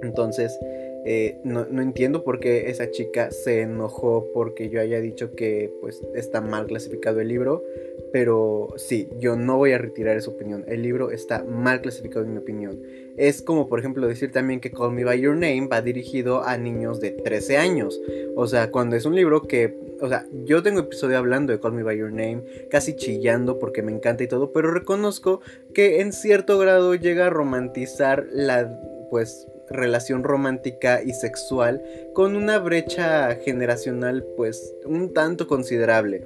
Entonces, 0.02 0.58
eh, 1.06 1.40
no, 1.44 1.66
entiendo 1.82 2.24
por 2.24 2.40
qué 2.40 2.70
esa 2.70 2.92
chica 2.92 3.32
se 3.32 3.62
enojó 3.62 4.28
porque 4.34 4.70
yo 4.70 4.82
haya 4.82 5.00
dicho 5.00 5.36
que 5.36 5.72
pues 5.82 6.02
está 6.14 6.42
mal 6.42 6.68
clasificado 6.68 7.20
el 7.20 7.28
libro. 7.28 7.64
Pero 8.12 8.70
sí, 8.78 9.08
yo 9.20 9.36
no 9.36 9.58
voy 9.58 9.74
a 9.74 9.78
retirar 9.78 10.18
esa 10.18 10.32
opinión. 10.32 10.66
El 10.68 10.82
libro 10.82 11.12
está 11.12 11.44
mal 11.44 11.82
clasificado 11.82 12.26
en 12.26 12.34
mi 12.34 12.40
opinión. 12.40 12.82
Es 13.20 13.42
como 13.42 13.68
por 13.68 13.80
ejemplo 13.80 14.08
decir 14.08 14.32
también 14.32 14.62
que 14.62 14.72
Call 14.72 14.94
Me 14.94 15.04
By 15.04 15.20
Your 15.20 15.34
Name 15.34 15.68
va 15.68 15.82
dirigido 15.82 16.42
a 16.42 16.58
niños 16.58 17.02
de 17.02 17.12
13 17.12 17.58
años. 17.58 18.00
O 18.38 18.48
sea, 18.48 18.72
cuando 18.72 18.96
es 18.96 19.06
un 19.06 19.14
libro 19.14 19.42
que... 19.42 19.78
O 20.00 20.08
sea, 20.08 20.26
yo 20.46 20.64
tengo 20.64 20.80
episodio 20.80 21.18
hablando 21.18 21.52
de 21.52 21.60
Call 21.60 21.74
Me 21.74 21.84
By 21.84 21.98
Your 21.98 22.14
Name, 22.14 22.44
casi 22.72 22.96
chillando 22.96 23.60
porque 23.60 23.82
me 23.82 23.92
encanta 23.92 24.24
y 24.24 24.28
todo, 24.28 24.54
pero 24.54 24.72
reconozco 24.72 25.42
que 25.74 26.00
en 26.00 26.14
cierto 26.14 26.58
grado 26.58 26.96
llega 26.96 27.28
a 27.28 27.30
romantizar 27.30 28.26
la 28.32 28.80
pues 29.10 29.48
relación 29.70 30.24
romántica 30.24 31.02
y 31.04 31.12
sexual 31.12 31.84
con 32.14 32.38
una 32.38 32.58
brecha 32.60 33.36
generacional 33.36 34.26
pues 34.38 34.74
un 34.86 35.14
tanto 35.14 35.46
considerable 35.46 36.26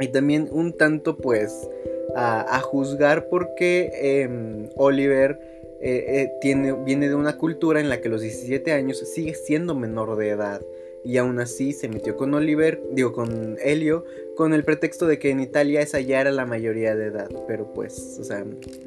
y 0.00 0.08
también 0.08 0.48
un 0.50 0.76
tanto 0.76 1.16
pues 1.16 1.68
a, 2.16 2.60
juzgar 2.60 3.28
porque 3.28 3.90
em, 4.22 4.68
Oliver 4.76 5.53
eh, 5.80 6.04
eh, 6.08 6.32
tiene, 6.40 6.72
viene 6.72 7.08
de 7.08 7.14
una 7.14 7.36
cultura 7.36 7.80
en 7.80 7.88
la 7.88 8.00
que 8.00 8.08
los 8.08 8.22
17 8.22 8.72
años 8.72 8.98
sigue 8.98 9.34
siendo 9.34 9.74
menor 9.74 10.16
de 10.16 10.30
edad. 10.30 10.62
Y 11.04 11.18
aún 11.18 11.38
así 11.38 11.72
se 11.72 11.88
metió 11.88 12.16
con 12.16 12.32
Oliver, 12.32 12.80
digo 12.92 13.12
con 13.12 13.58
Helio, 13.62 14.04
con 14.36 14.54
el 14.54 14.64
pretexto 14.64 15.06
de 15.06 15.18
que 15.18 15.30
en 15.30 15.40
Italia 15.40 15.80
esa 15.80 16.00
ya 16.00 16.20
era 16.20 16.30
la 16.30 16.46
mayoría 16.46 16.94
de 16.96 17.06
edad, 17.06 17.30
pero 17.46 17.72
pues, 17.72 18.18
o 18.20 18.24
sea, 18.24 18.44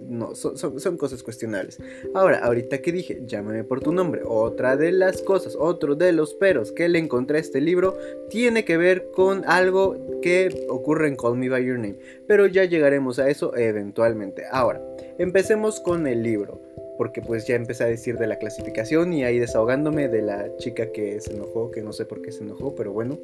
no, 0.07 0.35
son, 0.35 0.97
cosas 0.97 1.23
cuestionables. 1.23 1.79
Ahora, 2.13 2.39
ahorita 2.39 2.79
que 2.81 2.91
dije, 2.91 3.21
llámame 3.25 3.63
por 3.63 3.81
tu 3.81 3.91
nombre, 3.91 4.21
otra 4.25 4.75
de 4.77 4.91
las 4.91 5.21
cosas, 5.21 5.55
otro 5.57 5.95
de 5.95 6.11
los 6.11 6.33
peros 6.33 6.71
que 6.71 6.89
le 6.89 6.99
encontré 6.99 7.37
a 7.37 7.41
este 7.41 7.61
libro 7.61 7.97
tiene 8.29 8.65
que 8.65 8.77
ver 8.77 9.09
con 9.11 9.43
algo 9.45 10.19
que 10.21 10.65
ocurre 10.69 11.07
en 11.07 11.15
Call 11.15 11.37
Me 11.37 11.49
By 11.49 11.65
Your 11.65 11.79
Name, 11.79 11.99
pero 12.27 12.47
ya 12.47 12.65
llegaremos 12.65 13.19
a 13.19 13.29
eso 13.29 13.55
eventualmente. 13.55 14.43
Ahora, 14.51 14.81
empecemos 15.17 15.79
con 15.79 16.07
el 16.07 16.23
libro 16.23 16.61
porque 16.97 17.21
pues 17.21 17.45
ya 17.45 17.55
empecé 17.55 17.83
a 17.83 17.87
decir 17.87 18.17
de 18.17 18.27
la 18.27 18.39
clasificación 18.39 19.13
y 19.13 19.23
ahí 19.23 19.37
desahogándome 19.37 20.07
de 20.07 20.23
la 20.23 20.57
chica 20.57 20.91
que 20.91 21.21
se 21.21 21.33
enojó, 21.33 21.69
que 21.69 21.83
no 21.83 21.93
sé 21.93 22.05
por 22.05 22.21
qué 22.21 22.31
se 22.31 22.43
enojó, 22.43 22.73
pero 22.73 22.91
bueno, 22.91 23.19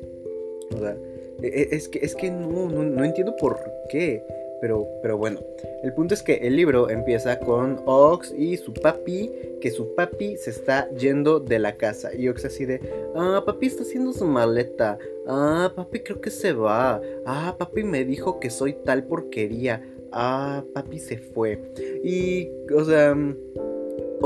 o 0.72 0.77
sea, 0.80 0.96
es 1.41 1.87
que, 1.89 1.99
es 1.99 2.15
que 2.15 2.31
no, 2.31 2.69
no, 2.69 3.03
entiendo 3.03 3.35
por 3.37 3.59
qué. 3.89 4.23
Pero, 4.61 4.87
pero, 5.01 5.17
bueno, 5.17 5.41
el 5.83 5.93
punto 5.93 6.13
es 6.13 6.23
que 6.23 6.35
el 6.35 6.55
libro 6.55 6.89
empieza 6.89 7.37
con 7.37 7.81
Ox 7.85 8.33
y 8.37 8.55
su 8.55 8.73
papi, 8.73 9.29
que 9.59 9.71
su 9.71 9.93
papi 9.93 10.37
se 10.37 10.51
está 10.51 10.89
yendo 10.91 11.41
de 11.41 11.59
la 11.59 11.75
casa. 11.75 12.15
Y 12.15 12.29
Ox 12.29 12.45
así 12.45 12.65
de, 12.65 12.79
ah, 13.13 13.43
papi 13.45 13.67
está 13.67 13.83
haciendo 13.83 14.13
su 14.13 14.25
maleta. 14.25 14.97
Ah, 15.27 15.73
papi 15.75 15.99
creo 15.99 16.21
que 16.21 16.29
se 16.29 16.53
va. 16.53 17.01
Ah, 17.25 17.55
papi 17.57 17.83
me 17.83 18.05
dijo 18.05 18.39
que 18.39 18.49
soy 18.49 18.73
tal 18.85 19.03
porquería. 19.03 19.83
Ah, 20.13 20.63
papi 20.73 20.99
se 20.99 21.17
fue. 21.17 21.59
Y, 22.03 22.49
o 22.73 22.85
sea... 22.85 23.17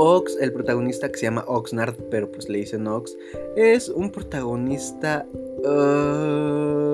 Ox, 0.00 0.38
el 0.40 0.52
protagonista 0.52 1.10
que 1.10 1.18
se 1.18 1.26
llama 1.26 1.44
Oxnard, 1.48 1.96
pero 2.08 2.30
pues 2.30 2.48
le 2.48 2.58
dicen 2.58 2.86
Ox, 2.86 3.16
es 3.56 3.88
un 3.88 4.12
protagonista 4.12 5.26
uh, 5.64 6.87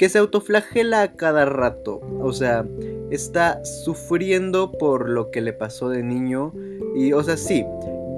que 0.00 0.08
se 0.08 0.16
autoflagela 0.16 1.02
a 1.02 1.12
cada 1.14 1.44
rato. 1.44 2.00
O 2.22 2.32
sea, 2.32 2.66
está 3.10 3.62
sufriendo 3.66 4.72
por 4.72 5.10
lo 5.10 5.30
que 5.30 5.42
le 5.42 5.52
pasó 5.52 5.90
de 5.90 6.02
niño. 6.02 6.54
Y, 6.96 7.12
o 7.12 7.22
sea, 7.22 7.36
sí, 7.36 7.66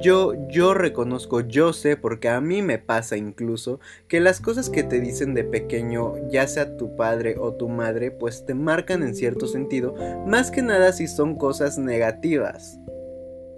yo, 0.00 0.34
yo 0.48 0.74
reconozco, 0.74 1.40
yo 1.40 1.72
sé, 1.72 1.96
porque 1.96 2.28
a 2.28 2.40
mí 2.40 2.62
me 2.62 2.78
pasa 2.78 3.16
incluso, 3.16 3.80
que 4.06 4.20
las 4.20 4.40
cosas 4.40 4.70
que 4.70 4.84
te 4.84 5.00
dicen 5.00 5.34
de 5.34 5.42
pequeño, 5.42 6.14
ya 6.30 6.46
sea 6.46 6.76
tu 6.76 6.94
padre 6.94 7.34
o 7.36 7.54
tu 7.54 7.68
madre, 7.68 8.12
pues 8.12 8.46
te 8.46 8.54
marcan 8.54 9.02
en 9.02 9.16
cierto 9.16 9.48
sentido, 9.48 9.96
más 10.24 10.52
que 10.52 10.62
nada 10.62 10.92
si 10.92 11.08
son 11.08 11.34
cosas 11.34 11.78
negativas. 11.78 12.78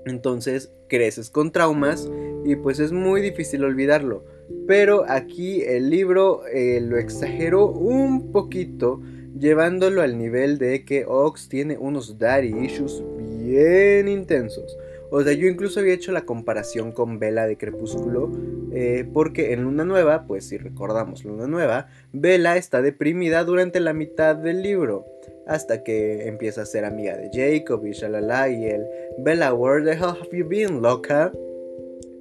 Entonces 0.07 0.73
creces 0.89 1.29
con 1.29 1.53
traumas 1.53 2.09
y 2.47 2.57
pues 2.57 2.81
es 2.81 2.91
muy 2.91 3.21
difícil 3.21 3.65
olvidarlo. 3.65 4.25
Pero 4.67 5.05
aquí 5.09 5.63
el 5.63 5.91
libro 5.91 6.47
eh, 6.47 6.81
lo 6.81 6.97
exageró 6.99 7.67
un 7.67 8.33
poquito, 8.33 9.01
llevándolo 9.39 10.03
al 10.03 10.19
nivel 10.19 10.59
de 10.59 10.85
que 10.85 11.05
Ox 11.07 11.49
tiene 11.49 11.77
unos 11.77 12.19
daddy 12.19 12.65
issues 12.65 13.03
bien 13.19 14.09
intensos. 14.09 14.77
O 15.11 15.23
sea, 15.23 15.33
yo 15.33 15.47
incluso 15.47 15.81
había 15.81 15.95
hecho 15.95 16.13
la 16.13 16.25
comparación 16.25 16.91
con 16.91 17.19
Vela 17.19 17.47
de 17.47 17.57
Crepúsculo, 17.57 18.33
eh, 18.73 19.07
porque 19.13 19.53
en 19.53 19.63
Luna 19.63 19.85
Nueva, 19.85 20.27
pues 20.27 20.49
si 20.49 20.57
recordamos 20.57 21.25
Luna 21.25 21.47
Nueva, 21.47 21.87
Vela 22.13 22.57
está 22.57 22.83
deprimida 22.83 23.45
durante 23.45 23.79
la 23.79 23.93
mitad 23.93 24.35
del 24.35 24.63
libro, 24.63 25.07
hasta 25.47 25.85
que 25.85 26.27
empieza 26.27 26.63
a 26.63 26.67
ser 26.67 26.85
amiga 26.85 27.17
de 27.17 27.31
Jacob 27.33 27.87
y 27.87 27.93
shalala 27.93 28.49
y 28.49 28.65
el 28.65 28.87
Bella, 29.19 29.55
where 29.55 29.85
the 29.85 29.93
hell 29.93 30.17
have 30.21 30.31
you 30.33 30.49
been, 30.49 30.83
loca? 30.83 31.33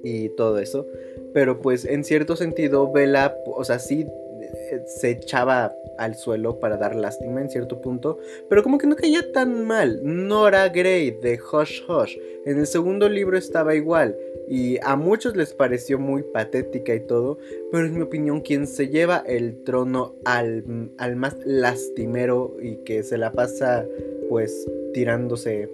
Y 0.04 0.28
todo 0.36 0.58
eso. 0.58 0.86
Pero 1.34 1.60
pues 1.60 1.84
en 1.84 2.04
cierto 2.04 2.36
sentido, 2.36 2.90
Bella, 2.90 3.36
o 3.44 3.64
sea, 3.64 3.78
sí 3.78 4.06
eh, 4.40 4.82
se 4.86 5.10
echaba 5.10 5.76
al 5.98 6.14
suelo 6.14 6.58
para 6.58 6.76
dar 6.76 6.94
lástima 6.94 7.40
en 7.40 7.50
cierto 7.50 7.80
punto, 7.80 8.18
pero 8.48 8.62
como 8.62 8.78
que 8.78 8.86
no 8.86 8.96
caía 8.96 9.32
tan 9.32 9.66
mal. 9.66 10.00
Nora 10.02 10.68
Gray 10.68 11.10
de 11.10 11.38
Hush 11.38 11.82
Hush 11.88 12.16
en 12.44 12.58
el 12.58 12.66
segundo 12.66 13.08
libro 13.08 13.36
estaba 13.36 13.74
igual 13.74 14.16
y 14.48 14.78
a 14.82 14.96
muchos 14.96 15.36
les 15.36 15.54
pareció 15.54 15.98
muy 15.98 16.22
patética 16.22 16.94
y 16.94 17.00
todo, 17.00 17.38
pero 17.70 17.86
en 17.86 17.94
mi 17.94 18.02
opinión 18.02 18.40
quien 18.40 18.66
se 18.66 18.88
lleva 18.88 19.22
el 19.26 19.62
trono 19.64 20.14
al, 20.24 20.90
al 20.98 21.16
más 21.16 21.36
lastimero 21.44 22.56
y 22.60 22.76
que 22.84 23.02
se 23.02 23.18
la 23.18 23.32
pasa 23.32 23.86
pues 24.28 24.68
tirándose 24.92 25.70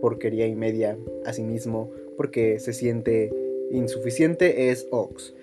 porquería 0.00 0.46
y 0.46 0.54
media 0.54 0.98
a 1.24 1.32
sí 1.32 1.42
mismo 1.42 1.90
porque 2.16 2.60
se 2.60 2.72
siente 2.72 3.32
insuficiente 3.76 4.70
es 4.70 4.86
Ox. 4.90 5.34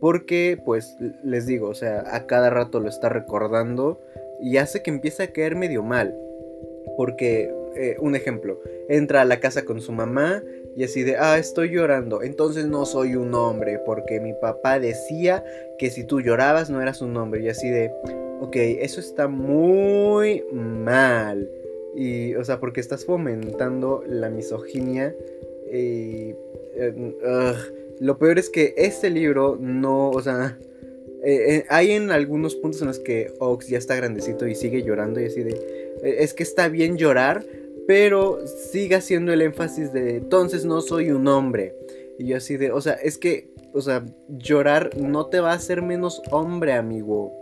Porque, 0.00 0.58
pues, 0.64 0.96
les 1.22 1.46
digo, 1.46 1.68
o 1.68 1.74
sea, 1.74 2.04
a 2.14 2.26
cada 2.26 2.48
rato 2.48 2.80
lo 2.80 2.88
está 2.88 3.10
recordando 3.10 4.00
y 4.40 4.56
hace 4.56 4.82
que 4.82 4.90
empiece 4.90 5.22
a 5.22 5.32
caer 5.32 5.56
medio 5.56 5.82
mal. 5.82 6.16
Porque, 6.96 7.52
eh, 7.76 7.96
un 8.00 8.16
ejemplo, 8.16 8.58
entra 8.88 9.20
a 9.20 9.24
la 9.26 9.40
casa 9.40 9.64
con 9.64 9.80
su 9.82 9.92
mamá 9.92 10.42
y 10.74 10.84
así 10.84 11.02
de, 11.02 11.16
ah, 11.16 11.38
estoy 11.38 11.70
llorando, 11.70 12.22
entonces 12.22 12.64
no 12.64 12.86
soy 12.86 13.14
un 13.16 13.34
hombre, 13.34 13.78
porque 13.84 14.20
mi 14.20 14.32
papá 14.32 14.78
decía 14.78 15.44
que 15.78 15.90
si 15.90 16.04
tú 16.04 16.20
llorabas 16.20 16.70
no 16.70 16.80
eras 16.80 17.02
un 17.02 17.16
hombre. 17.18 17.42
Y 17.42 17.48
así 17.50 17.68
de, 17.68 17.92
ok, 18.40 18.56
eso 18.56 19.00
está 19.00 19.28
muy 19.28 20.44
mal. 20.52 21.50
Y, 21.94 22.34
o 22.36 22.44
sea, 22.44 22.58
porque 22.58 22.80
estás 22.80 23.04
fomentando 23.04 24.02
la 24.06 24.30
misoginia 24.30 25.14
y... 25.70 26.34
Eh, 26.76 26.94
lo 28.00 28.18
peor 28.18 28.38
es 28.38 28.48
que 28.48 28.74
este 28.76 29.10
libro 29.10 29.56
no, 29.60 30.10
o 30.10 30.22
sea, 30.22 30.58
eh, 31.22 31.56
eh, 31.56 31.64
hay 31.68 31.92
en 31.92 32.10
algunos 32.10 32.54
puntos 32.56 32.80
en 32.80 32.88
los 32.88 32.98
que 32.98 33.32
Ox 33.38 33.68
ya 33.68 33.76
está 33.76 33.94
grandecito 33.94 34.46
y 34.46 34.54
sigue 34.54 34.82
llorando 34.82 35.20
y 35.20 35.26
así 35.26 35.42
de, 35.42 35.52
eh, 36.02 36.16
es 36.20 36.32
que 36.32 36.42
está 36.42 36.68
bien 36.68 36.96
llorar, 36.96 37.44
pero 37.86 38.40
sigue 38.46 38.96
haciendo 38.96 39.32
el 39.32 39.42
énfasis 39.42 39.92
de, 39.92 40.16
entonces 40.16 40.64
no 40.64 40.80
soy 40.80 41.10
un 41.10 41.28
hombre. 41.28 41.74
Y 42.18 42.28
yo 42.28 42.36
así 42.36 42.56
de, 42.56 42.72
o 42.72 42.80
sea, 42.80 42.94
es 42.94 43.18
que, 43.18 43.50
o 43.72 43.80
sea, 43.80 44.04
llorar 44.28 44.90
no 44.96 45.26
te 45.26 45.40
va 45.40 45.52
a 45.52 45.56
hacer 45.56 45.82
menos 45.82 46.22
hombre, 46.30 46.72
amigo. 46.72 47.32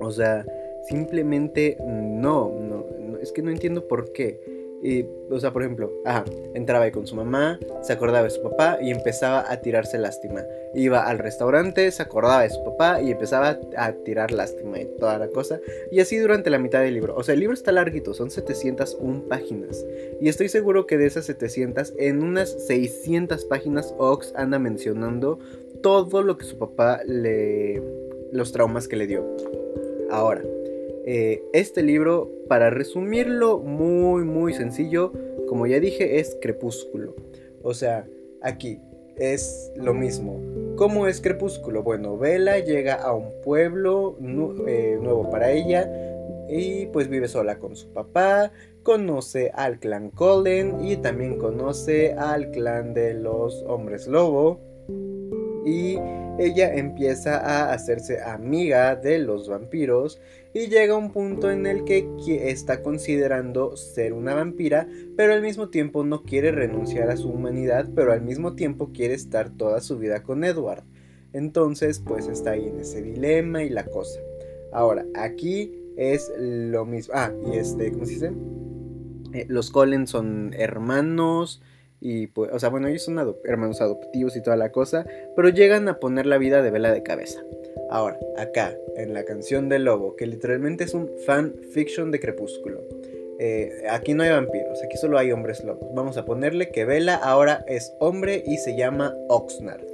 O 0.00 0.10
sea, 0.10 0.44
simplemente 0.88 1.76
no, 1.86 2.52
no 2.60 2.84
es 3.24 3.32
que 3.32 3.42
no 3.42 3.50
entiendo 3.50 3.88
por 3.88 4.12
qué. 4.12 4.38
Y, 4.84 5.06
o 5.30 5.40
sea, 5.40 5.50
por 5.50 5.62
ejemplo, 5.62 5.90
ajá, 6.04 6.26
entraba 6.52 6.84
ahí 6.84 6.90
con 6.90 7.06
su 7.06 7.16
mamá, 7.16 7.58
se 7.80 7.94
acordaba 7.94 8.24
de 8.24 8.28
su 8.28 8.42
papá 8.42 8.76
y 8.82 8.90
empezaba 8.90 9.50
a 9.50 9.62
tirarse 9.62 9.96
lástima. 9.96 10.42
Iba 10.74 11.08
al 11.08 11.18
restaurante, 11.18 11.90
se 11.90 12.02
acordaba 12.02 12.42
de 12.42 12.50
su 12.50 12.62
papá 12.62 13.00
y 13.00 13.10
empezaba 13.10 13.58
a 13.78 13.92
tirar 13.92 14.30
lástima 14.30 14.78
y 14.78 14.84
toda 14.98 15.18
la 15.18 15.28
cosa. 15.28 15.58
Y 15.90 16.00
así 16.00 16.18
durante 16.18 16.50
la 16.50 16.58
mitad 16.58 16.82
del 16.82 16.92
libro. 16.92 17.16
O 17.16 17.22
sea, 17.22 17.32
el 17.32 17.40
libro 17.40 17.54
está 17.54 17.72
larguito, 17.72 18.12
son 18.12 18.30
701 18.30 19.22
páginas. 19.26 19.86
Y 20.20 20.28
estoy 20.28 20.50
seguro 20.50 20.86
que 20.86 20.98
de 20.98 21.06
esas 21.06 21.24
700, 21.24 21.94
en 21.96 22.22
unas 22.22 22.50
600 22.66 23.46
páginas, 23.46 23.94
Ox 23.96 24.34
anda 24.36 24.58
mencionando 24.58 25.38
todo 25.82 26.22
lo 26.22 26.36
que 26.36 26.44
su 26.44 26.58
papá 26.58 27.00
le... 27.06 27.82
los 28.32 28.52
traumas 28.52 28.86
que 28.86 28.96
le 28.96 29.06
dio. 29.06 29.24
Ahora, 30.10 30.42
eh, 31.06 31.42
este 31.52 31.82
libro, 31.82 32.30
para 32.48 32.70
resumirlo 32.70 33.58
muy, 33.58 34.24
muy 34.24 34.54
sencillo, 34.54 35.12
como 35.48 35.66
ya 35.66 35.80
dije, 35.80 36.18
es 36.18 36.36
Crepúsculo. 36.40 37.14
O 37.62 37.74
sea, 37.74 38.06
aquí 38.42 38.80
es 39.16 39.72
lo 39.76 39.94
mismo. 39.94 40.40
¿Cómo 40.76 41.06
es 41.06 41.20
Crepúsculo? 41.20 41.82
Bueno, 41.82 42.16
Bella 42.16 42.58
llega 42.58 42.94
a 42.94 43.12
un 43.12 43.30
pueblo 43.42 44.16
eh, 44.66 44.98
nuevo 45.00 45.30
para 45.30 45.52
ella 45.52 45.90
y 46.48 46.86
pues 46.86 47.08
vive 47.08 47.28
sola 47.28 47.58
con 47.58 47.76
su 47.76 47.92
papá, 47.92 48.52
conoce 48.82 49.50
al 49.54 49.78
clan 49.78 50.10
Colin 50.10 50.84
y 50.84 50.96
también 50.96 51.38
conoce 51.38 52.12
al 52.14 52.50
clan 52.50 52.92
de 52.92 53.14
los 53.14 53.62
hombres 53.66 54.06
lobo 54.06 54.73
y 55.64 55.98
ella 56.38 56.74
empieza 56.74 57.38
a 57.38 57.72
hacerse 57.72 58.20
amiga 58.22 58.96
de 58.96 59.18
los 59.18 59.48
vampiros 59.48 60.20
y 60.52 60.68
llega 60.68 60.94
a 60.94 60.98
un 60.98 61.10
punto 61.10 61.50
en 61.50 61.66
el 61.66 61.84
que 61.84 62.08
está 62.48 62.82
considerando 62.82 63.76
ser 63.76 64.12
una 64.12 64.34
vampira, 64.34 64.88
pero 65.16 65.32
al 65.32 65.42
mismo 65.42 65.68
tiempo 65.68 66.04
no 66.04 66.22
quiere 66.22 66.52
renunciar 66.52 67.10
a 67.10 67.16
su 67.16 67.28
humanidad, 67.28 67.88
pero 67.94 68.12
al 68.12 68.22
mismo 68.22 68.54
tiempo 68.54 68.90
quiere 68.92 69.14
estar 69.14 69.50
toda 69.50 69.80
su 69.80 69.98
vida 69.98 70.22
con 70.22 70.44
Edward. 70.44 70.84
Entonces, 71.32 71.98
pues 71.98 72.28
está 72.28 72.52
ahí 72.52 72.68
en 72.68 72.78
ese 72.78 73.02
dilema 73.02 73.64
y 73.64 73.68
la 73.68 73.84
cosa. 73.84 74.20
Ahora, 74.72 75.04
aquí 75.14 75.72
es 75.96 76.32
lo 76.38 76.84
mismo. 76.84 77.14
Ah, 77.16 77.32
y 77.52 77.56
este, 77.56 77.90
¿cómo 77.90 78.06
se 78.06 78.12
dice? 78.12 78.32
Eh, 79.32 79.46
los 79.48 79.70
Collins 79.70 80.10
son 80.10 80.54
hermanos. 80.56 81.60
Y 82.06 82.26
pues, 82.26 82.50
o 82.52 82.58
sea, 82.58 82.68
bueno, 82.68 82.86
ellos 82.86 83.02
son 83.02 83.34
hermanos 83.44 83.80
adoptivos 83.80 84.36
y 84.36 84.42
toda 84.42 84.56
la 84.56 84.70
cosa, 84.70 85.06
pero 85.34 85.48
llegan 85.48 85.88
a 85.88 85.98
poner 85.98 86.26
la 86.26 86.36
vida 86.36 86.60
de 86.60 86.70
Vela 86.70 86.92
de 86.92 87.02
cabeza. 87.02 87.40
Ahora, 87.88 88.20
acá, 88.36 88.76
en 88.96 89.14
la 89.14 89.24
canción 89.24 89.70
del 89.70 89.84
lobo, 89.84 90.14
que 90.14 90.26
literalmente 90.26 90.84
es 90.84 90.92
un 90.92 91.08
fan 91.24 91.54
fiction 91.72 92.10
de 92.10 92.20
Crepúsculo. 92.20 92.82
Eh, 93.38 93.84
aquí 93.88 94.12
no 94.12 94.22
hay 94.22 94.30
vampiros, 94.30 94.82
aquí 94.84 94.98
solo 94.98 95.16
hay 95.16 95.32
hombres 95.32 95.64
lobos. 95.64 95.94
Vamos 95.94 96.18
a 96.18 96.26
ponerle 96.26 96.70
que 96.70 96.84
Vela 96.84 97.14
ahora 97.14 97.64
es 97.68 97.94
hombre 98.00 98.42
y 98.46 98.58
se 98.58 98.76
llama 98.76 99.14
Oxnard. 99.30 99.93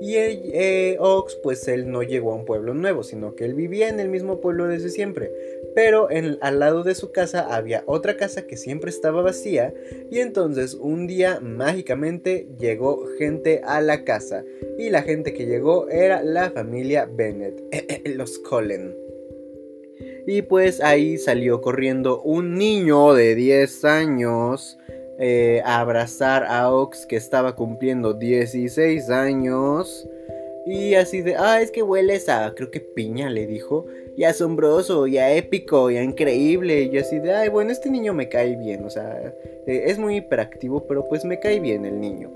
Y 0.00 0.14
eh, 0.16 0.96
Ox, 1.00 1.36
pues 1.42 1.66
él 1.68 1.90
no 1.90 2.02
llegó 2.02 2.32
a 2.32 2.36
un 2.36 2.44
pueblo 2.44 2.74
nuevo, 2.74 3.02
sino 3.02 3.34
que 3.34 3.44
él 3.44 3.54
vivía 3.54 3.88
en 3.88 4.00
el 4.00 4.08
mismo 4.08 4.40
pueblo 4.40 4.66
desde 4.66 4.90
siempre. 4.90 5.30
Pero 5.74 6.08
al 6.40 6.58
lado 6.58 6.82
de 6.82 6.94
su 6.94 7.10
casa 7.12 7.54
había 7.54 7.82
otra 7.86 8.16
casa 8.16 8.46
que 8.46 8.56
siempre 8.56 8.90
estaba 8.90 9.22
vacía. 9.22 9.74
Y 10.10 10.20
entonces 10.20 10.74
un 10.74 11.06
día 11.06 11.40
mágicamente 11.40 12.48
llegó 12.58 13.06
gente 13.18 13.60
a 13.64 13.80
la 13.80 14.04
casa. 14.04 14.44
Y 14.78 14.90
la 14.90 15.02
gente 15.02 15.32
que 15.34 15.46
llegó 15.46 15.88
era 15.88 16.22
la 16.22 16.50
familia 16.50 17.08
Bennett, 17.10 17.60
los 18.16 18.38
Cullen. 18.38 18.94
Y 20.26 20.42
pues 20.42 20.82
ahí 20.82 21.16
salió 21.16 21.60
corriendo 21.60 22.20
un 22.20 22.58
niño 22.58 23.14
de 23.14 23.34
10 23.34 23.84
años 23.86 24.78
eh, 25.18 25.60
a 25.64 25.80
abrazar 25.80 26.44
a 26.44 26.72
Ox 26.72 27.04
que 27.06 27.16
estaba 27.16 27.56
cumpliendo 27.56 28.14
16 28.14 29.10
años. 29.10 30.08
Y 30.64 30.94
así 30.94 31.22
de, 31.22 31.34
ah, 31.36 31.60
es 31.60 31.70
que 31.70 31.82
hueles 31.82 32.28
a, 32.28 32.54
creo 32.54 32.70
que 32.70 32.80
piña, 32.80 33.30
le 33.30 33.46
dijo. 33.46 33.86
Y 34.16 34.24
asombroso, 34.24 35.06
y 35.06 35.18
a 35.18 35.34
épico, 35.34 35.90
y 35.90 35.96
a 35.96 36.02
increíble. 36.02 36.82
Y 36.92 36.98
así 36.98 37.18
de, 37.18 37.32
ay, 37.32 37.48
bueno, 37.48 37.72
este 37.72 37.90
niño 37.90 38.14
me 38.14 38.28
cae 38.28 38.54
bien. 38.56 38.84
O 38.84 38.90
sea, 38.90 39.34
eh, 39.66 39.84
es 39.86 39.98
muy 39.98 40.16
hiperactivo, 40.16 40.86
pero 40.86 41.04
pues 41.08 41.24
me 41.24 41.40
cae 41.40 41.58
bien 41.58 41.84
el 41.84 42.00
niño. 42.00 42.30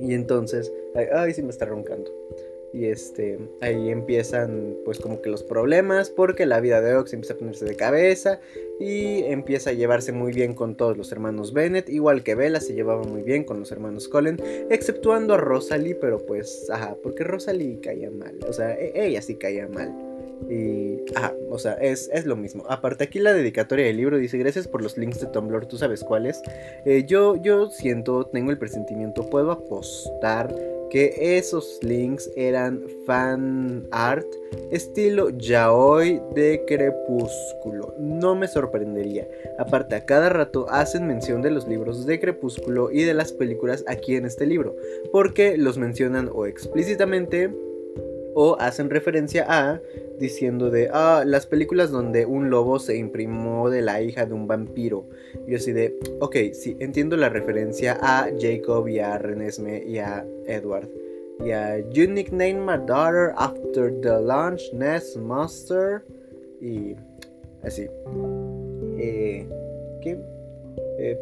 Y 0.00 0.12
entonces, 0.12 0.72
ay, 0.94 1.06
ay, 1.14 1.32
sí 1.34 1.42
me 1.42 1.50
está 1.50 1.64
roncando. 1.64 2.10
Y 2.76 2.86
este, 2.86 3.38
ahí 3.62 3.88
empiezan 3.88 4.76
pues 4.84 4.98
como 4.98 5.22
que 5.22 5.30
los 5.30 5.42
problemas 5.42 6.10
porque 6.10 6.44
la 6.44 6.60
vida 6.60 6.82
de 6.82 6.94
Ox 6.94 7.14
empieza 7.14 7.32
a 7.32 7.38
ponerse 7.38 7.64
de 7.64 7.74
cabeza 7.74 8.38
y 8.78 9.22
empieza 9.24 9.70
a 9.70 9.72
llevarse 9.72 10.12
muy 10.12 10.32
bien 10.32 10.52
con 10.52 10.76
todos 10.76 10.98
los 10.98 11.10
hermanos 11.10 11.54
Bennett, 11.54 11.88
igual 11.88 12.22
que 12.22 12.34
Bella 12.34 12.60
se 12.60 12.74
llevaba 12.74 13.02
muy 13.02 13.22
bien 13.22 13.44
con 13.44 13.60
los 13.60 13.72
hermanos 13.72 14.08
Cullen, 14.08 14.38
exceptuando 14.68 15.32
a 15.32 15.38
Rosalie, 15.38 15.94
pero 15.94 16.18
pues, 16.26 16.68
ajá, 16.70 16.96
porque 17.02 17.24
Rosalie 17.24 17.80
caía 17.80 18.10
mal, 18.10 18.38
o 18.46 18.52
sea, 18.52 18.74
e, 18.74 18.92
ella 18.94 19.22
sí 19.22 19.36
caía 19.36 19.68
mal. 19.68 19.94
Y, 20.50 21.00
ajá, 21.14 21.34
o 21.48 21.58
sea, 21.58 21.72
es, 21.74 22.10
lo 22.26 22.36
mismo. 22.36 22.64
Aparte 22.68 23.04
aquí 23.04 23.20
la 23.20 23.32
dedicatoria 23.32 23.86
del 23.86 23.96
libro 23.96 24.18
dice, 24.18 24.36
gracias 24.36 24.68
por 24.68 24.82
los 24.82 24.98
links 24.98 25.18
de 25.20 25.28
Tumblr, 25.28 25.64
tú 25.66 25.78
sabes 25.78 26.04
cuáles. 26.04 26.42
Eh, 26.84 27.04
yo, 27.06 27.36
yo 27.36 27.70
siento, 27.70 28.26
tengo 28.26 28.50
el 28.50 28.58
presentimiento, 28.58 29.30
puedo 29.30 29.50
apostar 29.50 30.54
que 30.90 31.38
esos 31.38 31.78
links 31.82 32.30
eran 32.36 32.84
fan 33.06 33.86
art 33.90 34.26
estilo 34.70 35.30
yaoi 35.30 36.20
de 36.34 36.64
crepúsculo. 36.66 37.94
No 37.98 38.34
me 38.34 38.48
sorprendería. 38.48 39.28
Aparte, 39.58 39.96
a 39.96 40.04
cada 40.04 40.28
rato 40.28 40.66
hacen 40.70 41.06
mención 41.06 41.42
de 41.42 41.50
los 41.50 41.66
libros 41.66 42.06
de 42.06 42.20
crepúsculo 42.20 42.90
y 42.90 43.02
de 43.02 43.14
las 43.14 43.32
películas 43.32 43.84
aquí 43.86 44.16
en 44.16 44.26
este 44.26 44.46
libro, 44.46 44.76
porque 45.12 45.56
los 45.56 45.78
mencionan 45.78 46.30
o 46.32 46.46
explícitamente 46.46 47.50
o 48.38 48.54
hacen 48.60 48.90
referencia 48.90 49.46
a 49.48 49.80
diciendo 50.18 50.68
de 50.68 50.90
ah, 50.92 51.24
las 51.24 51.46
películas 51.46 51.90
donde 51.90 52.26
un 52.26 52.50
lobo 52.50 52.78
se 52.78 52.98
imprimó 52.98 53.70
de 53.70 53.80
la 53.80 54.02
hija 54.02 54.26
de 54.26 54.34
un 54.34 54.46
vampiro. 54.46 55.06
Y 55.48 55.54
así 55.54 55.72
de, 55.72 55.98
ok, 56.20 56.36
sí, 56.52 56.76
entiendo 56.78 57.16
la 57.16 57.30
referencia 57.30 57.98
a 57.98 58.28
Jacob 58.38 58.88
y 58.88 58.98
a 58.98 59.16
Renesme 59.16 59.82
y 59.86 60.00
a 60.00 60.26
Edward. 60.44 60.86
Y 61.42 61.52
a 61.52 61.78
You 61.78 62.08
nickname 62.08 62.60
my 62.60 62.76
daughter 62.86 63.32
after 63.36 63.90
the 64.02 64.20
lunch 64.20 64.70
nest 64.74 65.16
monster. 65.16 66.04
Y 66.60 66.94
así. 67.62 67.88
Eh, 68.98 69.48
¿Qué? 70.02 70.18
Eh, 70.98 71.18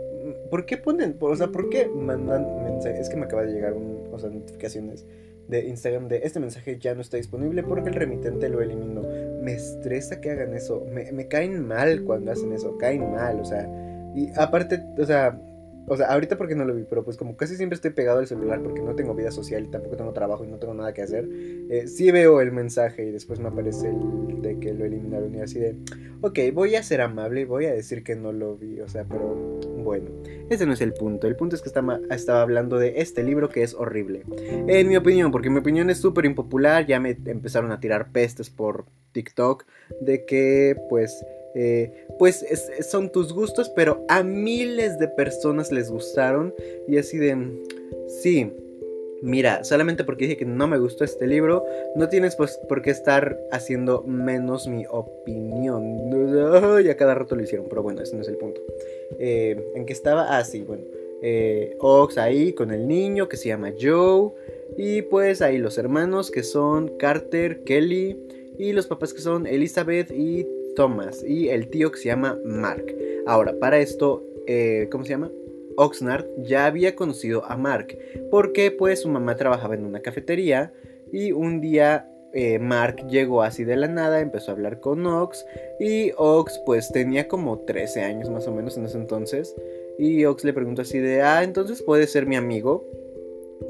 ¿Por 0.51 0.67
qué 0.67 0.79
ponen? 0.79 1.17
O 1.21 1.37
sea, 1.37 1.47
¿por 1.47 1.71
qué 1.71 1.87
mandan 1.87 2.65
mensajes? 2.65 3.03
Es 3.03 3.09
que 3.09 3.17
me 3.17 3.27
acaba 3.27 3.45
de 3.45 3.53
llegar 3.53 3.75
o 4.11 4.19
sea, 4.19 4.31
notificaciones 4.31 5.07
de 5.49 5.67
Instagram 5.69 6.09
de 6.09 6.21
este 6.25 6.41
mensaje 6.41 6.79
ya 6.79 6.95
no 6.95 7.01
está 7.01 7.17
disponible 7.17 7.63
porque 7.63 7.91
el 7.91 7.95
remitente 7.95 8.49
lo 8.49 8.61
eliminó. 8.61 9.03
Me 9.43 9.55
estresa 9.55 10.21
que 10.21 10.31
hagan 10.31 10.55
eso. 10.55 10.87
Me, 10.91 11.13
me 11.13 11.29
caen 11.29 11.67
mal 11.67 12.03
cuando 12.05 12.33
hacen 12.33 12.53
eso. 12.53 12.77
Caen 12.79 13.11
mal, 13.13 13.41
o 13.41 13.45
sea. 13.45 13.69
Y 14.15 14.31
aparte, 14.37 14.83
o 14.99 15.05
sea, 15.05 15.39
o 15.87 15.97
sea, 15.97 16.07
ahorita 16.07 16.37
porque 16.37 16.55
no 16.55 16.65
lo 16.65 16.75
vi, 16.75 16.85
pero 16.89 17.05
pues 17.05 17.17
como 17.17 17.37
casi 17.37 17.57
siempre 17.57 17.75
estoy 17.75 17.91
pegado 17.91 18.19
al 18.19 18.27
celular 18.27 18.63
porque 18.63 18.81
no 18.81 18.95
tengo 18.95 19.15
vida 19.15 19.31
social 19.31 19.65
y 19.65 19.69
tampoco 19.69 19.97
tengo 19.97 20.13
trabajo 20.13 20.45
y 20.45 20.49
no 20.49 20.59
tengo 20.59 20.75
nada 20.75 20.95
que 20.95 21.03
hacer, 21.03 21.29
eh, 21.71 21.87
sí 21.87 22.11
veo 22.11 22.41
el 22.41 22.53
mensaje 22.53 23.05
y 23.05 23.11
después 23.11 23.41
me 23.41 23.49
aparece 23.49 23.89
el 23.89 24.43
de 24.43 24.59
que 24.59 24.73
lo 24.73 24.85
eliminaron 24.85 25.35
y 25.35 25.41
así 25.41 25.59
de, 25.59 25.77
ok, 26.21 26.39
voy 26.53 26.75
a 26.77 26.83
ser 26.83 27.01
amable 27.01 27.43
y 27.43 27.45
voy 27.45 27.67
a 27.67 27.75
decir 27.75 28.03
que 28.03 28.17
no 28.17 28.33
lo 28.33 28.57
vi, 28.57 28.81
o 28.81 28.89
sea, 28.89 29.05
pero 29.05 29.61
bueno, 29.83 30.11
ese 30.51 30.67
no 30.67 30.73
es 30.73 30.81
el 30.81 30.93
punto, 30.93 31.27
el 31.27 31.37
punto 31.37 31.57
es 31.57 31.63
que 31.63 31.69
estaba, 31.69 32.01
estaba 32.11 32.43
hablando 32.43 32.79
de 32.79 33.01
este 33.01 33.23
libro 33.23 33.49
que 33.49 33.63
es 33.63 33.75
horrible, 33.75 34.25
en 34.39 34.89
mi 34.89 34.97
opinión, 34.97 35.31
porque 35.31 35.51
mi 35.51 35.59
opinión 35.59 35.91
es 35.91 35.99
súper 35.99 36.25
impopular, 36.25 36.87
ya 36.87 37.01
me 37.01 37.11
empezaron 37.27 37.73
a 37.73 37.81
tirar 37.81 38.11
pestes 38.13 38.51
por 38.51 38.87
TikTok 39.13 39.65
de 40.01 40.25
que 40.25 40.77
pues 40.89 41.25
eh, 41.55 42.07
pues 42.19 42.45
son 42.89 43.11
tus 43.11 43.33
gustos, 43.33 43.71
pero 43.71 44.05
a 44.09 44.23
miles 44.23 44.99
de 44.99 45.09
personas 45.09 45.71
les 45.73 45.91
gustaron 45.91 46.55
y 46.89 46.99
así 46.99 47.19
de, 47.19 47.37
sí, 48.23 48.53
mira, 49.25 49.65
solamente 49.65 50.05
porque 50.05 50.25
dije 50.25 50.37
que 50.37 50.45
no 50.45 50.67
me 50.67 50.79
gustó 50.79 51.03
este 51.03 51.27
libro, 51.27 51.65
no 51.97 52.09
tienes 52.09 52.37
pues 52.37 52.59
por 52.69 52.83
qué 52.83 52.91
estar 52.91 53.39
haciendo 53.51 54.03
menos 54.03 54.69
mi 54.69 54.85
opinión. 54.89 55.85
Y 56.85 56.89
a 56.89 56.97
cada 56.97 57.15
rato 57.15 57.35
lo 57.35 57.43
hicieron, 57.43 57.67
pero 57.69 57.83
bueno, 57.83 58.03
ese 58.03 58.17
no 58.17 58.23
es 58.23 58.29
el 58.29 58.37
punto. 58.37 58.61
Eh, 59.19 59.73
¿En 59.75 59.87
qué 59.87 59.93
estaba? 59.93 60.39
Ah, 60.39 60.45
bueno. 60.67 60.85
Eh, 61.23 61.77
Ox 61.79 62.19
ahí 62.19 62.53
con 62.53 62.71
el 62.71 62.87
niño 62.87 63.29
que 63.29 63.37
se 63.37 63.49
llama 63.49 63.73
Joe. 63.81 64.33
Y 64.77 65.03
pues 65.03 65.41
ahí 65.41 65.59
los 65.59 65.79
hermanos 65.79 66.31
que 66.31 66.43
son 66.43 66.99
Carter, 66.99 67.65
Kelly. 67.65 68.19
Y 68.59 68.73
los 68.73 68.87
papás 68.87 69.15
que 69.15 69.21
son 69.21 69.47
Elizabeth 69.47 70.11
y 70.11 70.47
Thomas 70.75 71.25
y 71.27 71.49
el 71.49 71.69
tío 71.69 71.91
que 71.91 71.99
se 71.99 72.07
llama 72.07 72.39
Mark. 72.45 72.85
Ahora, 73.27 73.59
para 73.59 73.79
esto, 73.79 74.23
eh, 74.47 74.89
¿cómo 74.91 75.05
se 75.05 75.11
llama? 75.11 75.31
Oxnard 75.77 76.27
ya 76.39 76.67
había 76.67 76.95
conocido 76.95 77.45
a 77.45 77.57
Mark 77.57 77.99
porque 78.31 78.71
pues 78.71 79.03
su 79.03 79.09
mamá 79.09 79.37
trabajaba 79.37 79.75
en 79.75 79.85
una 79.85 80.01
cafetería 80.01 80.73
y 81.13 81.33
un 81.33 81.61
día 81.61 82.09
eh, 82.33 82.59
Mark 82.59 83.07
llegó 83.09 83.43
así 83.43 83.65
de 83.65 83.77
la 83.77 83.89
nada, 83.89 84.21
empezó 84.21 84.51
a 84.51 84.55
hablar 84.55 84.81
con 84.81 85.07
Ox 85.07 85.45
y 85.81 86.13
Ox 86.17 86.61
pues 86.65 86.91
tenía 86.93 87.29
como 87.29 87.61
13 87.61 88.03
años 88.03 88.31
más 88.31 88.47
o 88.47 88.53
menos 88.53 88.77
en 88.77 88.87
ese 88.87 88.99
entonces 88.99 89.55
y 89.99 90.25
Ox 90.25 90.45
le 90.45 90.53
preguntó 90.53 90.83
así 90.83 90.99
de, 90.99 91.23
ah, 91.23 91.45
entonces 91.45 91.83
puede 91.83 92.07
ser 92.07 92.27
mi 92.27 92.37
amigo 92.37 92.85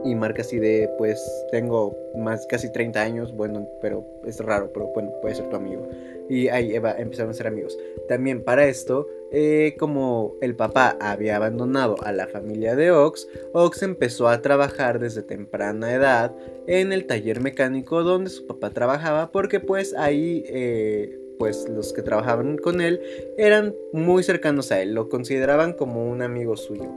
y 0.04 0.14
Mark 0.14 0.36
así 0.38 0.58
de, 0.58 0.90
pues 0.98 1.20
tengo 1.50 1.96
más 2.16 2.46
casi 2.46 2.70
30 2.72 3.00
años, 3.00 3.32
bueno, 3.34 3.68
pero 3.80 4.04
es 4.24 4.38
raro, 4.40 4.70
pero 4.72 4.86
bueno, 4.94 5.12
puede 5.20 5.34
ser 5.34 5.48
tu 5.48 5.56
amigo 5.56 5.88
y 6.28 6.48
ahí 6.48 6.74
empezaron 6.74 7.30
a 7.30 7.34
ser 7.34 7.46
amigos. 7.46 7.78
También 8.08 8.42
para 8.42 8.66
esto, 8.66 9.06
eh, 9.30 9.76
como 9.78 10.34
el 10.40 10.56
papá 10.56 10.96
había 11.00 11.36
abandonado 11.36 11.96
a 12.02 12.12
la 12.12 12.26
familia 12.26 12.76
de 12.76 12.90
Ox, 12.90 13.28
Ox 13.52 13.82
empezó 13.82 14.28
a 14.28 14.40
trabajar 14.40 14.98
desde 14.98 15.22
temprana 15.22 15.92
edad 15.92 16.34
en 16.66 16.92
el 16.92 17.06
taller 17.06 17.40
mecánico 17.40 18.02
donde 18.02 18.30
su 18.30 18.46
papá 18.46 18.70
trabajaba 18.70 19.30
porque 19.32 19.60
pues 19.60 19.94
ahí... 19.94 20.44
Eh, 20.48 21.20
pues 21.36 21.68
los 21.68 21.92
que 21.92 22.00
trabajaban 22.02 22.58
con 22.58 22.80
él 22.80 23.00
eran 23.36 23.74
muy 23.92 24.22
cercanos 24.22 24.70
a 24.70 24.80
él, 24.80 24.94
lo 24.94 25.08
consideraban 25.08 25.72
como 25.72 26.08
un 26.08 26.22
amigo 26.22 26.56
suyo, 26.56 26.88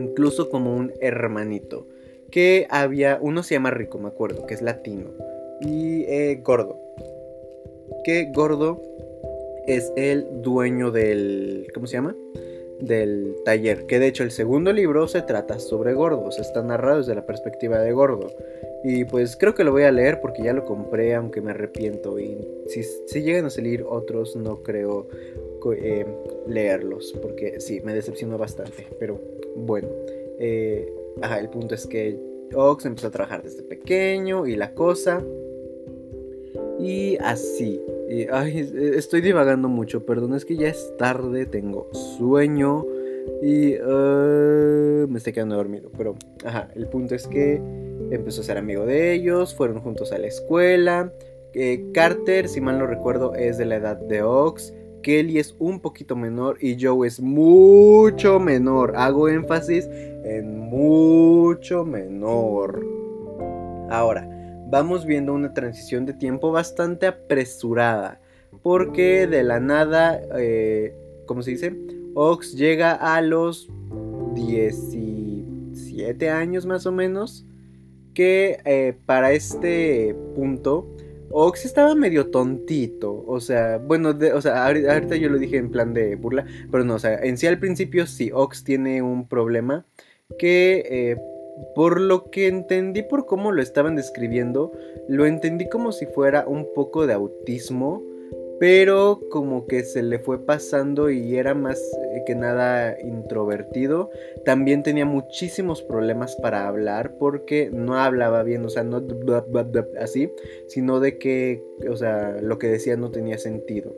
incluso 0.00 0.50
como 0.50 0.74
un 0.74 0.92
hermanito, 1.00 1.86
que 2.30 2.66
había, 2.70 3.18
uno 3.20 3.42
se 3.42 3.54
llama 3.54 3.70
Rico, 3.70 3.98
me 3.98 4.08
acuerdo, 4.08 4.46
que 4.46 4.54
es 4.54 4.62
latino, 4.62 5.10
y 5.60 6.04
eh, 6.04 6.40
gordo, 6.42 6.78
que 8.04 8.30
Gordo 8.32 8.80
es 9.66 9.92
el 9.96 10.26
dueño 10.42 10.90
del... 10.90 11.68
¿Cómo 11.74 11.86
se 11.86 11.94
llama? 11.94 12.16
Del 12.80 13.36
taller. 13.44 13.86
Que 13.86 13.98
de 13.98 14.06
hecho 14.06 14.22
el 14.22 14.30
segundo 14.30 14.72
libro 14.72 15.06
se 15.06 15.22
trata 15.22 15.58
sobre 15.58 15.92
Gordo. 15.92 16.30
Se 16.30 16.40
está 16.40 16.62
narrado 16.62 16.98
desde 16.98 17.14
la 17.14 17.26
perspectiva 17.26 17.78
de 17.78 17.92
Gordo. 17.92 18.28
Y 18.82 19.04
pues 19.04 19.36
creo 19.36 19.54
que 19.54 19.64
lo 19.64 19.72
voy 19.72 19.82
a 19.82 19.92
leer 19.92 20.20
porque 20.20 20.42
ya 20.42 20.54
lo 20.54 20.64
compré, 20.64 21.14
aunque 21.14 21.42
me 21.42 21.50
arrepiento. 21.50 22.18
Y 22.18 22.38
si, 22.68 22.82
si 22.82 23.22
llegan 23.22 23.44
a 23.44 23.50
salir 23.50 23.84
otros, 23.86 24.34
no 24.36 24.62
creo 24.62 25.08
eh, 25.72 26.06
leerlos. 26.46 27.14
Porque 27.20 27.60
sí, 27.60 27.80
me 27.82 27.94
decepcionó 27.94 28.38
bastante. 28.38 28.86
Pero 28.98 29.20
bueno. 29.56 29.88
Eh, 30.38 30.92
ajá, 31.20 31.38
el 31.38 31.50
punto 31.50 31.74
es 31.74 31.86
que 31.86 32.18
Ox 32.54 32.86
empezó 32.86 33.08
a 33.08 33.10
trabajar 33.10 33.42
desde 33.42 33.62
pequeño 33.62 34.46
y 34.46 34.56
la 34.56 34.74
cosa. 34.74 35.22
Y 36.78 37.16
así. 37.18 37.80
estoy 38.08 39.20
divagando 39.20 39.68
mucho, 39.68 40.06
perdón, 40.06 40.34
es 40.34 40.44
que 40.44 40.56
ya 40.56 40.68
es 40.68 40.94
tarde, 40.96 41.44
tengo 41.44 41.92
sueño 41.92 42.86
y 43.42 43.76
uh, 43.80 45.06
me 45.08 45.18
estoy 45.18 45.32
quedando 45.32 45.56
dormido. 45.56 45.90
Pero, 45.96 46.16
ajá, 46.44 46.70
el 46.74 46.86
punto 46.88 47.14
es 47.14 47.26
que 47.26 47.60
empezó 48.10 48.40
a 48.40 48.44
ser 48.44 48.58
amigo 48.58 48.86
de 48.86 49.12
ellos, 49.12 49.54
fueron 49.54 49.80
juntos 49.80 50.12
a 50.12 50.18
la 50.18 50.26
escuela. 50.26 51.12
Eh, 51.52 51.90
Carter, 51.92 52.48
si 52.48 52.60
mal 52.60 52.78
no 52.78 52.86
recuerdo, 52.86 53.34
es 53.34 53.58
de 53.58 53.66
la 53.66 53.76
edad 53.76 53.96
de 53.96 54.22
Ox. 54.22 54.72
Kelly 55.02 55.38
es 55.38 55.54
un 55.58 55.80
poquito 55.80 56.16
menor 56.16 56.56
y 56.60 56.76
Joe 56.80 57.06
es 57.06 57.20
mucho 57.20 58.38
menor. 58.38 58.94
Hago 58.96 59.28
énfasis 59.28 59.88
en 60.24 60.58
mucho 60.58 61.84
menor. 61.84 62.84
Ahora, 63.90 64.28
vamos 64.70 65.04
viendo 65.04 65.34
una 65.34 65.52
transición 65.52 66.06
de 66.06 66.14
tiempo 66.14 66.52
bastante 66.52 67.06
apresurada, 67.06 68.20
porque 68.62 69.26
de 69.26 69.42
la 69.42 69.58
nada, 69.58 70.20
eh, 70.38 70.94
¿cómo 71.26 71.42
se 71.42 71.50
dice? 71.52 71.76
Ox 72.14 72.54
llega 72.54 72.92
a 72.92 73.20
los 73.20 73.68
17 74.34 76.30
años 76.30 76.66
más 76.66 76.86
o 76.86 76.92
menos, 76.92 77.44
que 78.14 78.60
eh, 78.64 78.96
para 79.06 79.32
este 79.32 80.14
punto 80.34 80.86
Ox 81.30 81.64
estaba 81.64 81.94
medio 81.94 82.30
tontito, 82.30 83.24
o 83.26 83.40
sea, 83.40 83.78
bueno, 83.78 84.16
o 84.34 84.40
sea, 84.40 84.66
ahorita, 84.66 85.16
yo 85.16 85.28
lo 85.28 85.38
dije 85.38 85.56
en 85.58 85.70
plan 85.70 85.94
de 85.94 86.16
burla, 86.16 86.44
pero 86.70 86.84
no, 86.84 86.94
o 86.94 86.98
sea, 86.98 87.18
en 87.22 87.36
sí 87.38 87.46
al 87.46 87.58
principio 87.58 88.06
sí, 88.06 88.30
Ox 88.34 88.64
tiene 88.64 89.00
un 89.00 89.28
problema 89.28 89.86
que 90.38 90.84
eh, 90.90 91.16
por 91.74 92.00
lo 92.00 92.30
que 92.30 92.48
entendí 92.48 93.02
por 93.02 93.26
cómo 93.26 93.52
lo 93.52 93.62
estaban 93.62 93.96
describiendo, 93.96 94.72
lo 95.08 95.26
entendí 95.26 95.68
como 95.68 95.92
si 95.92 96.06
fuera 96.06 96.46
un 96.46 96.66
poco 96.74 97.06
de 97.06 97.14
autismo 97.14 98.02
pero 98.60 99.18
como 99.30 99.66
que 99.66 99.84
se 99.84 100.02
le 100.02 100.18
fue 100.18 100.44
pasando 100.44 101.08
y 101.08 101.36
era 101.36 101.54
más 101.54 101.78
eh, 101.78 102.22
que 102.26 102.34
nada 102.34 102.94
introvertido. 103.00 104.10
También 104.44 104.82
tenía 104.82 105.06
muchísimos 105.06 105.82
problemas 105.82 106.36
para 106.36 106.68
hablar 106.68 107.16
porque 107.18 107.70
no 107.72 107.98
hablaba 107.98 108.42
bien, 108.42 108.62
o 108.66 108.68
sea, 108.68 108.84
no 108.84 109.02
así, 109.98 110.30
sino 110.68 111.00
de 111.00 111.16
que, 111.16 111.64
o 111.90 111.96
sea, 111.96 112.36
lo 112.42 112.58
que 112.58 112.68
decía 112.68 112.98
no 112.98 113.10
tenía 113.10 113.38
sentido. 113.38 113.96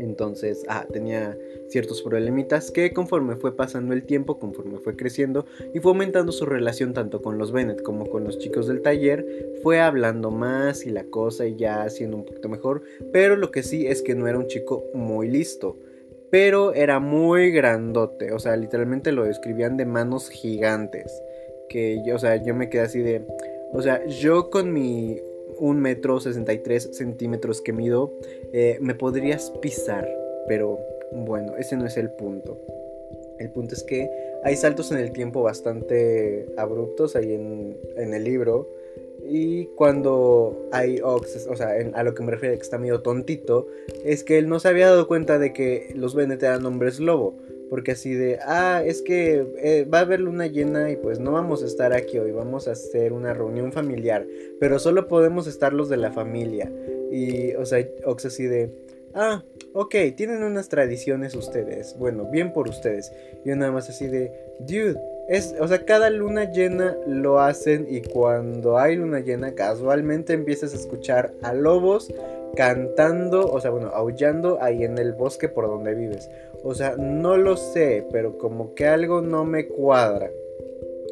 Entonces, 0.00 0.64
ah, 0.68 0.86
tenía 0.90 1.36
ciertos 1.68 2.02
problemitas 2.02 2.70
que 2.70 2.92
conforme 2.92 3.36
fue 3.36 3.56
pasando 3.56 3.94
el 3.94 4.04
tiempo, 4.04 4.38
conforme 4.38 4.78
fue 4.78 4.96
creciendo 4.96 5.46
y 5.72 5.80
fue 5.80 5.92
aumentando 5.92 6.32
su 6.32 6.46
relación 6.46 6.94
tanto 6.94 7.22
con 7.22 7.38
los 7.38 7.52
Bennett 7.52 7.82
como 7.82 8.08
con 8.08 8.24
los 8.24 8.38
chicos 8.38 8.66
del 8.66 8.82
taller, 8.82 9.26
fue 9.62 9.80
hablando 9.80 10.30
más 10.30 10.84
y 10.84 10.90
la 10.90 11.04
cosa 11.04 11.46
y 11.46 11.56
ya 11.56 11.82
haciendo 11.82 12.16
un 12.16 12.24
poquito 12.24 12.48
mejor, 12.48 12.82
pero 13.12 13.36
lo 13.36 13.50
que 13.50 13.62
sí 13.62 13.86
es 13.86 14.02
que 14.02 14.14
no 14.14 14.26
era 14.26 14.38
un 14.38 14.46
chico 14.46 14.84
muy 14.94 15.28
listo, 15.28 15.76
pero 16.30 16.74
era 16.74 17.00
muy 17.00 17.50
grandote, 17.50 18.32
o 18.32 18.38
sea, 18.38 18.56
literalmente 18.56 19.12
lo 19.12 19.24
describían 19.24 19.76
de 19.76 19.84
manos 19.84 20.28
gigantes, 20.28 21.22
que 21.68 22.02
yo, 22.04 22.16
o 22.16 22.18
sea, 22.18 22.42
yo 22.42 22.54
me 22.54 22.68
quedé 22.68 22.82
así 22.82 23.00
de, 23.00 23.22
o 23.72 23.82
sea, 23.82 24.04
yo 24.06 24.50
con 24.50 24.72
mi 24.72 25.20
un 25.60 25.80
metro 25.80 26.18
63 26.18 26.90
centímetros 26.92 27.60
que 27.60 27.72
mido, 27.72 28.12
eh, 28.52 28.78
me 28.80 28.94
podrías 28.94 29.50
pisar, 29.60 30.08
pero 30.48 30.78
bueno, 31.12 31.56
ese 31.58 31.76
no 31.76 31.86
es 31.86 31.96
el 31.96 32.10
punto. 32.10 32.58
El 33.38 33.50
punto 33.50 33.74
es 33.74 33.82
que 33.82 34.10
hay 34.42 34.56
saltos 34.56 34.90
en 34.92 34.98
el 34.98 35.12
tiempo 35.12 35.42
bastante 35.42 36.46
abruptos 36.56 37.16
ahí 37.16 37.32
en, 37.32 38.14
el 38.14 38.24
libro. 38.24 38.68
Y 39.26 39.66
cuando 39.76 40.68
hay 40.72 41.00
Ox, 41.02 41.46
o 41.46 41.56
sea, 41.56 41.74
a 41.94 42.02
lo 42.02 42.14
que 42.14 42.22
me 42.22 42.32
refiero 42.32 42.54
que 42.54 42.62
está 42.62 42.78
medio 42.78 43.00
tontito, 43.00 43.66
es 44.04 44.24
que 44.24 44.38
él 44.38 44.48
no 44.48 44.60
se 44.60 44.68
había 44.68 44.88
dado 44.88 45.06
cuenta 45.06 45.38
de 45.38 45.52
que 45.52 45.92
los 45.94 46.14
Bennett 46.14 46.42
eran 46.42 46.66
hombres 46.66 47.00
lobo. 47.00 47.34
Porque 47.70 47.92
así 47.92 48.12
de, 48.14 48.40
ah, 48.42 48.82
es 48.84 49.00
que 49.00 49.46
eh, 49.58 49.84
va 49.84 49.98
a 49.98 50.02
haber 50.02 50.20
luna 50.20 50.48
llena 50.48 50.90
y 50.90 50.96
pues 50.96 51.20
no 51.20 51.32
vamos 51.32 51.62
a 51.62 51.66
estar 51.66 51.92
aquí 51.92 52.18
hoy, 52.18 52.32
vamos 52.32 52.66
a 52.66 52.72
hacer 52.72 53.12
una 53.12 53.32
reunión 53.32 53.72
familiar, 53.72 54.26
pero 54.58 54.80
solo 54.80 55.06
podemos 55.06 55.46
estar 55.46 55.72
los 55.72 55.88
de 55.88 55.96
la 55.96 56.10
familia. 56.10 56.70
Y, 57.12 57.54
o 57.54 57.64
sea, 57.64 57.86
Ox 58.04 58.26
así 58.26 58.44
de, 58.44 58.70
ah, 59.14 59.44
ok, 59.72 59.94
tienen 60.16 60.42
unas 60.42 60.68
tradiciones 60.68 61.34
ustedes, 61.36 61.96
bueno, 61.96 62.24
bien 62.30 62.52
por 62.52 62.68
ustedes. 62.68 63.12
Y 63.44 63.48
yo 63.48 63.56
nada 63.56 63.70
más 63.70 63.88
así 63.88 64.08
de, 64.08 64.32
dude, 64.58 65.00
es, 65.28 65.54
o 65.60 65.68
sea, 65.68 65.84
cada 65.84 66.10
luna 66.10 66.50
llena 66.50 66.96
lo 67.06 67.38
hacen 67.38 67.86
y 67.88 68.02
cuando 68.02 68.78
hay 68.78 68.96
luna 68.96 69.20
llena 69.20 69.54
casualmente 69.54 70.32
empiezas 70.32 70.72
a 70.72 70.76
escuchar 70.76 71.32
a 71.42 71.54
lobos 71.54 72.12
cantando, 72.56 73.48
o 73.48 73.60
sea, 73.60 73.70
bueno, 73.70 73.88
aullando 73.88 74.58
ahí 74.60 74.82
en 74.84 74.98
el 74.98 75.12
bosque 75.12 75.48
por 75.48 75.68
donde 75.68 75.94
vives. 75.94 76.30
O 76.62 76.74
sea, 76.74 76.96
no 76.96 77.36
lo 77.36 77.56
sé, 77.56 78.06
pero 78.12 78.38
como 78.38 78.74
que 78.74 78.86
algo 78.86 79.20
no 79.20 79.44
me 79.44 79.66
cuadra. 79.66 80.30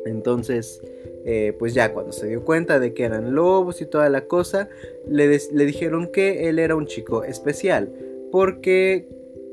Entonces, 0.04 0.82
eh, 1.24 1.54
pues 1.58 1.74
ya 1.74 1.92
cuando 1.92 2.12
se 2.12 2.26
dio 2.26 2.44
cuenta 2.44 2.78
de 2.80 2.94
que 2.94 3.04
eran 3.04 3.34
lobos 3.34 3.80
y 3.80 3.86
toda 3.86 4.08
la 4.08 4.26
cosa, 4.26 4.68
le, 5.06 5.26
le 5.28 5.66
dijeron 5.66 6.08
que 6.12 6.48
él 6.48 6.58
era 6.58 6.76
un 6.76 6.86
chico 6.86 7.24
especial. 7.24 7.92
Porque, 8.30 9.08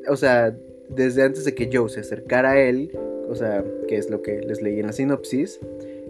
o 0.08 0.16
sea, 0.16 0.56
desde 0.90 1.24
antes 1.24 1.46
de 1.46 1.56
que 1.56 1.70
Joe 1.72 1.90
se 1.90 2.02
acercara 2.02 2.52
a 2.52 2.60
él, 2.60 2.92
o 3.30 3.36
sea, 3.36 3.64
que 3.88 3.98
es 3.98 4.10
lo 4.10 4.22
que 4.22 4.42
les 4.42 4.62
leí 4.62 4.80
en 4.80 4.88
la 4.88 4.94
sinopsis, 4.94 5.60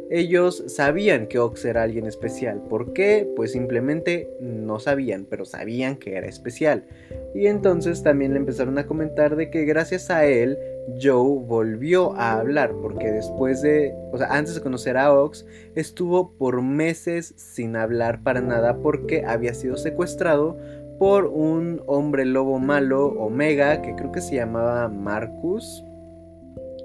ellos 0.09 0.63
sabían 0.67 1.27
que 1.27 1.39
Ox 1.39 1.65
era 1.65 1.83
alguien 1.83 2.05
especial. 2.05 2.61
¿Por 2.69 2.93
qué? 2.93 3.27
Pues 3.35 3.51
simplemente 3.51 4.29
no 4.39 4.79
sabían, 4.79 5.25
pero 5.29 5.45
sabían 5.45 5.97
que 5.97 6.15
era 6.15 6.27
especial. 6.27 6.85
Y 7.33 7.47
entonces 7.47 8.03
también 8.03 8.33
le 8.33 8.39
empezaron 8.39 8.77
a 8.77 8.85
comentar 8.85 9.35
de 9.35 9.49
que 9.49 9.65
gracias 9.65 10.09
a 10.09 10.25
él 10.25 10.57
Joe 11.01 11.39
volvió 11.45 12.13
a 12.15 12.39
hablar, 12.39 12.73
porque 12.81 13.11
después 13.11 13.61
de, 13.61 13.93
o 14.11 14.17
sea, 14.17 14.27
antes 14.27 14.55
de 14.55 14.61
conocer 14.61 14.97
a 14.97 15.13
Ox, 15.13 15.45
estuvo 15.75 16.37
por 16.37 16.61
meses 16.61 17.33
sin 17.37 17.75
hablar 17.75 18.21
para 18.23 18.41
nada 18.41 18.77
porque 18.77 19.25
había 19.25 19.53
sido 19.53 19.77
secuestrado 19.77 20.57
por 20.99 21.25
un 21.25 21.81
hombre 21.87 22.25
lobo 22.25 22.59
malo, 22.59 23.07
Omega, 23.07 23.81
que 23.81 23.95
creo 23.95 24.11
que 24.11 24.21
se 24.21 24.35
llamaba 24.35 24.87
Marcus. 24.87 25.83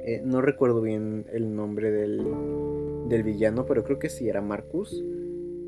Eh, 0.05 0.23
no 0.25 0.41
recuerdo 0.41 0.81
bien 0.81 1.27
el 1.33 1.55
nombre 1.55 1.91
del, 1.91 2.25
del 3.09 3.23
villano, 3.23 3.67
pero 3.67 3.85
creo 3.85 3.99
que 3.99 4.09
sí 4.09 4.29
era 4.29 4.41
Marcus. 4.41 5.05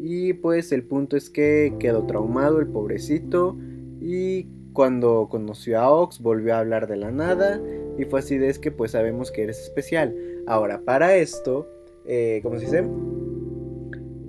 Y 0.01 0.33
pues 0.35 0.73
el 0.73 0.85
punto 0.85 1.17
es 1.17 1.31
que 1.31 1.75
quedó 1.79 2.07
traumado 2.07 2.59
el 2.59 2.67
pobrecito 2.67 3.57
y 4.01 4.49
cuando 4.73 5.29
conoció 5.31 5.79
a 5.79 5.91
Ox 5.91 6.21
volvió 6.21 6.55
a 6.55 6.59
hablar 6.59 6.89
de 6.89 6.97
la 6.97 7.11
nada 7.11 7.61
y 7.99 8.05
fue 8.05 8.21
así 8.21 8.39
de 8.39 8.49
es 8.49 8.59
que 8.59 8.73
pues 8.73 8.93
sabemos 8.93 9.31
que 9.31 9.45
eres 9.45 9.61
especial. 9.61 10.15
Ahora, 10.47 10.81
para 10.81 11.17
esto, 11.17 11.69
eh, 12.07 12.41
¿cómo 12.43 12.59
se 12.59 12.65
dice? 12.65 12.85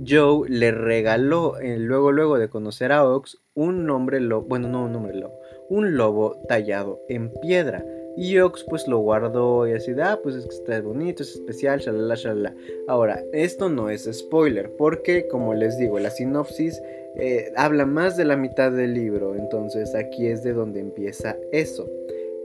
Joe 0.05 0.49
le 0.49 0.71
regaló, 0.71 1.59
eh, 1.59 1.77
luego 1.77 2.11
luego 2.11 2.37
de 2.37 2.49
conocer 2.49 2.91
a 2.91 3.07
Ox, 3.07 3.41
un 3.53 3.85
nombre 3.85 4.19
lobo, 4.19 4.45
bueno, 4.47 4.67
no 4.67 4.85
un 4.85 4.91
nombre 4.91 5.15
lobo, 5.15 5.33
un 5.69 5.95
lobo 5.95 6.37
tallado 6.47 6.99
en 7.07 7.31
piedra. 7.41 7.85
Y 8.15 8.37
Ox 8.39 8.65
pues 8.69 8.87
lo 8.87 8.99
guardó 8.99 9.67
y 9.67 9.73
así 9.73 9.91
ah, 10.01 10.19
pues 10.21 10.35
es 10.35 10.45
que 10.45 10.55
está 10.55 10.81
bonito, 10.81 11.23
es 11.23 11.35
especial, 11.35 11.79
shalala, 11.79 12.15
shalala. 12.15 12.55
Ahora, 12.87 13.23
esto 13.33 13.69
no 13.69 13.89
es 13.89 14.09
spoiler, 14.11 14.71
porque 14.77 15.27
como 15.27 15.53
les 15.53 15.77
digo, 15.77 15.99
la 15.99 16.11
sinopsis 16.11 16.79
eh, 17.15 17.51
habla 17.55 17.85
más 17.85 18.17
de 18.17 18.25
la 18.25 18.37
mitad 18.37 18.71
del 18.71 18.93
libro, 18.93 19.35
entonces 19.35 19.93
aquí 19.95 20.27
es 20.27 20.43
de 20.43 20.53
donde 20.53 20.79
empieza 20.79 21.37
eso. 21.51 21.87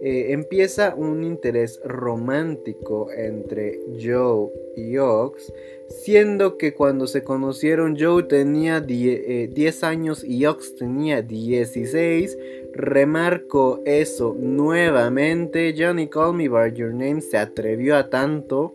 Eh, 0.01 0.33
empieza 0.33 0.95
un 0.95 1.25
interés 1.25 1.81
romántico 1.85 3.11
entre 3.11 3.81
Joe 4.01 4.49
y 4.77 4.97
Ox, 4.97 5.53
siendo 5.89 6.57
que 6.57 6.73
cuando 6.73 7.09
se 7.09 7.25
conocieron 7.25 7.97
Joe 7.99 8.23
tenía 8.23 8.81
10 8.81 9.21
eh, 9.27 9.73
años 9.83 10.23
y 10.23 10.47
Ox 10.47 10.77
tenía 10.77 11.23
16. 11.23 12.39
Remarco 12.75 13.83
eso 13.85 14.37
nuevamente, 14.39 15.75
Johnny 15.77 16.09
Call 16.09 16.35
Me 16.35 16.49
By 16.49 16.73
Your 16.73 16.93
Name 16.93 17.21
se 17.21 17.39
atrevió 17.39 17.97
a 17.97 18.11
tanto. 18.11 18.75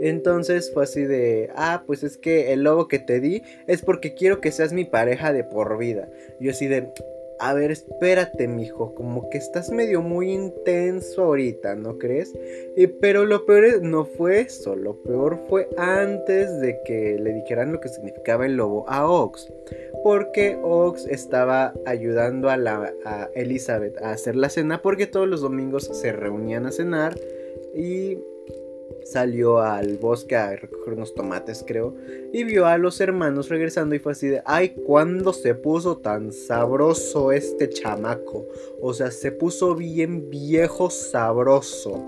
Entonces 0.00 0.72
fue 0.72 0.84
así 0.84 1.04
de, 1.04 1.50
ah, 1.54 1.84
pues 1.86 2.02
es 2.02 2.16
que 2.16 2.52
el 2.52 2.62
lobo 2.62 2.88
que 2.88 2.98
te 2.98 3.20
di 3.20 3.42
es 3.66 3.82
porque 3.82 4.14
quiero 4.14 4.40
que 4.40 4.50
seas 4.50 4.72
mi 4.72 4.84
pareja 4.84 5.32
de 5.32 5.44
por 5.44 5.76
vida. 5.76 6.08
Yo 6.40 6.52
así 6.52 6.68
de, 6.68 6.90
a 7.40 7.54
ver, 7.54 7.70
espérate, 7.70 8.46
mijo, 8.48 8.94
como 8.94 9.30
que 9.30 9.38
estás 9.38 9.70
medio 9.70 10.02
muy 10.02 10.30
intenso 10.30 11.24
ahorita, 11.24 11.74
¿no 11.74 11.98
crees? 11.98 12.32
pero 13.00 13.24
lo 13.24 13.46
peor 13.46 13.82
no 13.82 14.04
fue 14.04 14.40
eso, 14.40 14.76
lo 14.76 15.02
peor 15.02 15.38
fue 15.48 15.68
antes 15.76 16.60
de 16.60 16.80
que 16.84 17.18
le 17.18 17.32
dijeran 17.32 17.72
lo 17.72 17.80
que 17.80 17.88
significaba 17.88 18.46
el 18.46 18.56
lobo 18.56 18.88
a 18.88 19.10
Ox. 19.10 19.50
Porque 20.04 20.58
Ox 20.62 21.06
estaba 21.06 21.74
ayudando 21.86 22.50
a, 22.50 22.56
la, 22.56 22.92
a 23.04 23.30
Elizabeth 23.34 23.96
a 23.98 24.12
hacer 24.12 24.36
la 24.36 24.48
cena 24.48 24.82
porque 24.82 25.06
todos 25.06 25.28
los 25.28 25.40
domingos 25.40 25.84
se 25.84 26.12
reunían 26.12 26.66
a 26.66 26.72
cenar 26.72 27.18
y 27.74 28.18
salió 29.04 29.60
al 29.60 29.96
bosque 29.96 30.36
a 30.36 30.56
recoger 30.56 30.94
unos 30.94 31.14
tomates, 31.14 31.64
creo, 31.66 31.94
y 32.32 32.44
vio 32.44 32.66
a 32.66 32.78
los 32.78 33.00
hermanos 33.00 33.48
regresando 33.48 33.94
y 33.94 33.98
fue 33.98 34.12
así 34.12 34.28
de, 34.28 34.42
ay, 34.44 34.70
¿cuándo 34.86 35.32
se 35.32 35.54
puso 35.54 35.98
tan 35.98 36.32
sabroso 36.32 37.32
este 37.32 37.68
chamaco? 37.68 38.46
O 38.80 38.94
sea, 38.94 39.10
se 39.10 39.32
puso 39.32 39.74
bien 39.74 40.30
viejo 40.30 40.90
sabroso. 40.90 42.04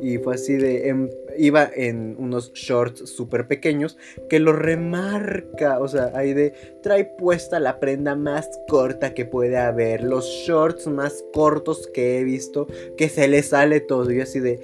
Y 0.00 0.18
fue 0.18 0.34
así 0.34 0.54
de, 0.54 0.88
em, 0.88 1.08
iba 1.38 1.70
en 1.74 2.16
unos 2.18 2.52
shorts 2.52 3.08
súper 3.08 3.46
pequeños 3.46 3.96
que 4.28 4.40
lo 4.40 4.52
remarca, 4.52 5.80
o 5.80 5.88
sea, 5.88 6.12
ahí 6.14 6.34
de, 6.34 6.52
trae 6.82 7.04
puesta 7.04 7.60
la 7.60 7.80
prenda 7.80 8.14
más 8.14 8.48
corta 8.68 9.14
que 9.14 9.24
puede 9.24 9.56
haber, 9.56 10.02
los 10.02 10.26
shorts 10.26 10.86
más 10.86 11.24
cortos 11.32 11.86
que 11.92 12.18
he 12.18 12.24
visto, 12.24 12.66
que 12.96 13.08
se 13.08 13.28
le 13.28 13.42
sale 13.42 13.80
todo 13.80 14.10
y 14.12 14.20
así 14.20 14.40
de, 14.40 14.60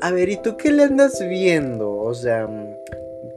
a 0.00 0.10
ver, 0.12 0.28
¿y 0.28 0.36
tú 0.36 0.56
qué 0.56 0.70
le 0.70 0.84
andas 0.84 1.20
viendo? 1.28 1.92
O 1.96 2.14
sea, 2.14 2.48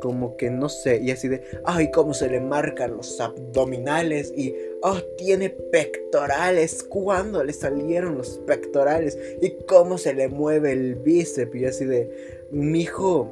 como 0.04 0.36
que 0.36 0.50
no 0.50 0.68
sé, 0.68 1.00
y 1.02 1.12
así 1.12 1.30
de, 1.30 1.42
ay, 1.64 1.90
cómo 1.92 2.14
se 2.14 2.30
le 2.30 2.42
marcan 2.42 2.98
los 2.98 3.22
abdominales 3.22 4.34
y, 4.36 4.54
oh, 4.82 5.00
tiene 5.18 5.50
pectorales, 5.50 6.84
¿cuándo 6.84 7.42
le 7.42 7.54
salieron 7.54 8.18
los 8.18 8.40
pectorales? 8.40 9.18
Y 9.42 9.52
cómo 9.66 9.98
se 9.98 10.14
le 10.14 10.28
mueve 10.28 10.74
el 10.74 10.96
bíceps 10.96 11.56
y 11.56 11.66
así 11.66 11.86
de, 11.86 12.10
mijo, 12.52 13.30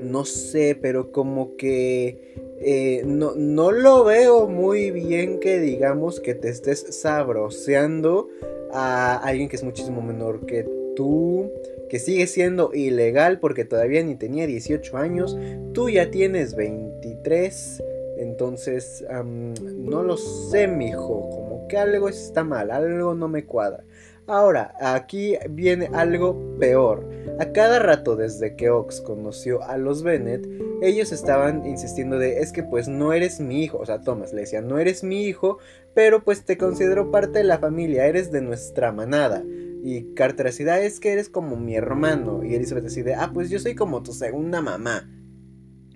no 0.00 0.24
sé, 0.24 0.78
pero 0.80 1.10
como 1.10 1.56
que 1.56 2.34
eh, 2.60 3.02
no, 3.04 3.32
no 3.34 3.72
lo 3.72 4.04
veo 4.04 4.46
muy 4.46 4.92
bien 4.92 5.40
que 5.40 5.58
digamos 5.58 6.20
que 6.20 6.34
te 6.34 6.50
estés 6.50 6.86
sabroseando 7.00 8.28
a 8.72 9.16
alguien 9.16 9.48
que 9.48 9.56
es 9.56 9.64
muchísimo 9.64 10.02
menor 10.02 10.46
que 10.46 10.64
tú 10.94 11.50
que 11.88 11.98
sigue 11.98 12.26
siendo 12.26 12.72
ilegal 12.74 13.38
porque 13.38 13.64
todavía 13.64 14.02
ni 14.02 14.16
tenía 14.16 14.46
18 14.46 14.96
años, 14.96 15.36
tú 15.72 15.88
ya 15.88 16.10
tienes 16.10 16.54
23, 16.54 17.82
entonces 18.18 19.04
no 19.22 20.02
lo 20.02 20.16
sé, 20.16 20.66
mijo, 20.68 21.28
como 21.30 21.68
que 21.68 21.78
algo 21.78 22.08
está 22.08 22.44
mal, 22.44 22.70
algo 22.70 23.14
no 23.14 23.28
me 23.28 23.44
cuadra. 23.44 23.84
Ahora, 24.28 24.74
aquí 24.80 25.36
viene 25.50 25.88
algo 25.92 26.58
peor. 26.58 27.08
A 27.38 27.52
cada 27.52 27.78
rato 27.78 28.16
desde 28.16 28.56
que 28.56 28.70
Ox 28.70 29.00
conoció 29.00 29.62
a 29.62 29.76
los 29.76 30.02
Bennett, 30.02 30.48
ellos 30.82 31.12
estaban 31.12 31.64
insistiendo 31.64 32.18
de 32.18 32.40
es 32.40 32.52
que 32.52 32.64
pues 32.64 32.88
no 32.88 33.12
eres 33.12 33.38
mi 33.38 33.62
hijo, 33.62 33.78
o 33.78 33.86
sea, 33.86 34.00
Thomas 34.00 34.32
le 34.32 34.40
decía, 34.40 34.60
no 34.62 34.80
eres 34.80 35.04
mi 35.04 35.22
hijo, 35.24 35.58
pero 35.94 36.24
pues 36.24 36.44
te 36.44 36.58
considero 36.58 37.12
parte 37.12 37.38
de 37.38 37.44
la 37.44 37.58
familia, 37.58 38.06
eres 38.06 38.32
de 38.32 38.40
nuestra 38.40 38.90
manada. 38.90 39.44
Y 39.88 40.14
Carter 40.14 40.46
decide, 40.46 40.72
ah, 40.72 40.80
es 40.80 40.98
que 40.98 41.12
eres 41.12 41.28
como 41.28 41.56
mi 41.56 41.76
hermano. 41.76 42.42
Y 42.42 42.56
Elizabeth 42.56 42.82
decide, 42.82 43.14
ah, 43.14 43.30
pues 43.32 43.50
yo 43.50 43.60
soy 43.60 43.76
como 43.76 44.02
tu 44.02 44.12
segunda 44.12 44.60
mamá. 44.60 45.08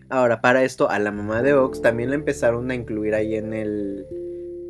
Ahora, 0.08 0.40
para 0.40 0.62
esto, 0.62 0.88
a 0.88 1.00
la 1.00 1.10
mamá 1.10 1.42
de 1.42 1.54
Ox 1.54 1.82
también 1.82 2.10
la 2.10 2.14
empezaron 2.14 2.70
a 2.70 2.76
incluir 2.76 3.16
ahí 3.16 3.34
en 3.34 3.52
el... 3.52 4.06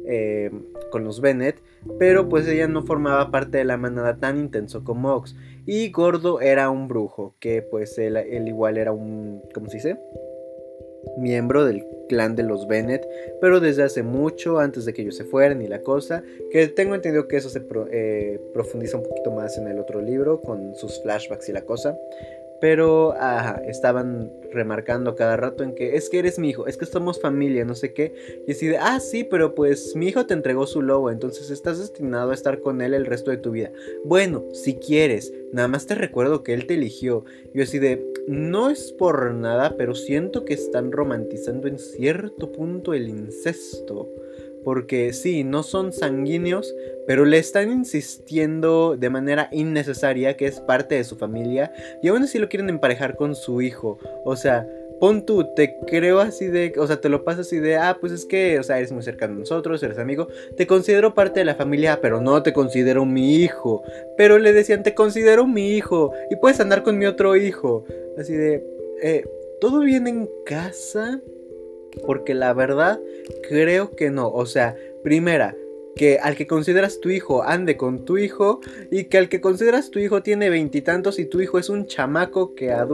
Eh, 0.07 0.51
con 0.91 1.05
los 1.05 1.21
Bennett, 1.21 1.63
pero 1.99 2.29
pues 2.29 2.49
ella 2.49 2.67
no 2.67 2.83
formaba 2.83 3.31
parte 3.31 3.59
de 3.59 3.65
la 3.65 3.77
manada 3.77 4.17
tan 4.17 4.39
intenso 4.39 4.85
como 4.85 5.13
Ox. 5.13 5.37
Y 5.67 5.91
Gordo 5.91 6.41
era 6.41 6.71
un 6.71 6.89
brujo, 6.89 7.37
que 7.41 7.61
pues 7.61 7.99
él, 7.99 8.17
él 8.17 8.49
igual 8.49 8.79
era 8.79 8.91
un... 8.91 9.43
¿Cómo 9.53 9.69
se 9.69 9.77
dice? 9.77 9.99
miembro 11.17 11.65
del 11.65 11.85
clan 12.11 12.35
de 12.35 12.43
los 12.43 12.67
Bennett, 12.67 13.07
pero 13.41 13.61
desde 13.61 13.85
hace 13.85 14.03
mucho, 14.03 14.59
antes 14.59 14.85
de 14.85 14.93
que 14.93 15.03
ellos 15.03 15.17
se 15.17 15.25
fueran 15.25 15.63
y 15.63 15.69
la 15.69 15.81
cosa, 15.81 16.25
que 16.51 16.67
tengo 16.67 16.97
entendido 16.97 17.29
que 17.29 17.37
eso 17.37 17.49
se 17.49 17.63
eh, 17.93 18.41
profundiza 18.53 18.97
un 18.97 19.05
poquito 19.05 19.31
más 19.31 19.57
en 19.57 19.69
el 19.69 19.79
otro 19.79 20.03
libro, 20.03 20.41
con 20.41 20.75
sus 20.75 21.01
flashbacks 21.03 21.49
y 21.49 21.53
la 21.53 21.63
cosa. 21.63 21.97
Pero 22.61 23.15
estaban 23.65 24.33
remarcando 24.53 25.15
cada 25.15 25.37
rato 25.37 25.65
en 25.65 25.75
que 25.75 25.97
es 25.97 26.09
que 26.09 26.19
eres 26.19 26.39
mi 26.39 26.51
hijo, 26.51 26.67
es 26.67 26.77
que 26.77 26.87
somos 26.87 27.21
familia, 27.21 27.65
no 27.65 27.75
sé 27.75 27.93
qué. 27.93 28.15
Y 28.47 28.53
así 28.53 28.67
de, 28.67 28.79
ah, 28.79 29.01
sí, 29.01 29.25
pero 29.25 29.55
pues 29.55 29.95
mi 29.97 30.09
hijo 30.09 30.27
te 30.27 30.35
entregó 30.35 30.67
su 30.67 30.83
lobo, 30.83 31.11
entonces 31.11 31.51
estás 31.51 31.79
destinado 31.79 32.31
a 32.31 32.35
estar 32.35 32.61
con 32.61 32.81
él 32.83 32.95
el 32.95 33.07
resto 33.07 33.31
de 33.31 33.37
tu 33.37 33.53
vida. 33.53 33.73
Bueno, 34.05 34.45
si 34.53 34.75
quieres, 34.75 35.33
nada 35.53 35.69
más 35.69 35.87
te 35.87 35.95
recuerdo 35.95 36.43
que 36.43 36.55
él 36.55 36.67
te 36.67 36.75
eligió. 36.75 37.25
Yo 37.55 37.63
así 37.63 37.79
de, 37.79 38.05
no 38.27 38.71
es 38.71 38.93
por 38.93 39.35
nada, 39.35 39.77
pero 39.77 39.95
siento 39.95 40.45
que 40.45 40.55
están 40.55 40.93
romantizando 40.93 41.69
en 41.69 41.79
cierto 41.79 42.53
punto 42.53 42.95
el 42.95 43.09
incesto. 43.09 44.09
Porque 44.65 45.13
sí, 45.13 45.45
no 45.45 45.63
son 45.63 45.93
sanguíneos, 45.93 46.75
pero 47.07 47.25
le 47.25 47.39
están 47.39 47.71
insistiendo 47.71 48.97
de 48.97 49.11
manera 49.11 49.49
innecesaria 49.53 50.37
que 50.37 50.47
es 50.47 50.61
parte 50.61 50.95
de 50.97 51.05
su 51.05 51.17
familia. 51.17 51.73
Y 52.03 52.09
aún 52.09 52.23
así 52.23 52.39
lo 52.39 52.49
quieren 52.49 52.69
emparejar 52.69 53.17
con 53.17 53.35
su 53.35 53.63
hijo. 53.63 53.99
O 54.25 54.37
sea, 54.37 54.67
pon 55.01 55.25
tú, 55.25 55.45
te 55.55 55.77
creo 55.87 56.21
así 56.21 56.47
de, 56.47 56.75
o 56.77 56.87
sea, 56.87 57.01
te 57.01 57.09
lo 57.09 57.25
pasas 57.25 57.47
así 57.47 57.59
de, 57.59 57.77
ah, 57.77 57.97
pues 57.99 58.13
es 58.13 58.27
que, 58.27 58.59
o 58.59 58.63
sea, 58.63 58.79
eres 58.79 58.93
muy 58.93 59.03
cercano 59.03 59.35
a 59.35 59.39
nosotros, 59.39 59.83
eres 59.83 59.99
amigo, 59.99 60.29
te 60.57 60.67
considero 60.67 61.15
parte 61.15 61.41
de 61.41 61.47
la 61.47 61.55
familia, 61.55 62.01
pero 62.01 62.21
no 62.21 62.43
te 62.43 62.53
considero 62.53 63.07
mi 63.07 63.37
hijo. 63.37 63.83
Pero 64.17 64.39
le 64.39 64.53
decían, 64.53 64.83
te 64.83 64.95
considero 64.95 65.47
mi 65.47 65.71
hijo 65.71 66.13
y 66.31 66.37
puedes 66.37 66.61
andar 66.61 66.83
con 66.83 66.99
mi 66.99 67.07
otro 67.07 67.35
hijo. 67.35 67.85
Así 68.19 68.35
de, 68.35 68.63
eh, 69.03 69.25
¿todo 69.61 69.81
bien 69.81 70.07
en 70.07 70.29
casa? 70.45 71.21
Porque 72.07 72.35
la 72.35 72.53
verdad, 72.53 73.01
creo 73.49 73.91
que 73.91 74.11
no. 74.11 74.31
O 74.31 74.47
sea, 74.47 74.77
primera, 75.03 75.55
que 75.97 76.19
al 76.19 76.37
que 76.37 76.47
consideras 76.47 77.01
tu 77.01 77.11
hijo 77.11 77.43
ande 77.43 77.77
con 77.77 78.05
tu 78.05 78.17
hijo 78.19 78.61
y 78.91 79.05
que 79.05 79.19
al 79.19 79.29
que 79.29 79.41
consideras 79.41 79.91
tu 79.91 79.99
hijo 79.99 80.23
tiene 80.23 80.51
veintitantos 80.51 81.19
y, 81.19 81.25
tu 81.25 81.41
hijo 81.41 81.59
es 81.59 81.69
un 81.69 81.87
chamaco 81.87 82.55
que 82.55 82.73
a 82.73 82.87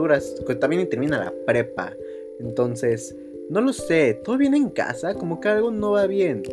que 0.45 0.55
también 0.55 0.89
termina 0.89 1.17
la 1.17 1.33
prepa. 1.45 1.93
Entonces, 2.39 3.15
no 3.49 3.61
lo 3.61 3.73
sé, 3.73 4.19
todo 4.23 4.37
viene 4.37 4.57
en 4.57 4.69
casa, 4.69 5.13
como 5.13 5.39
que 5.39 5.49
algo 5.49 5.71
no 5.71 5.91
va 5.91 6.07
bien. 6.07 6.43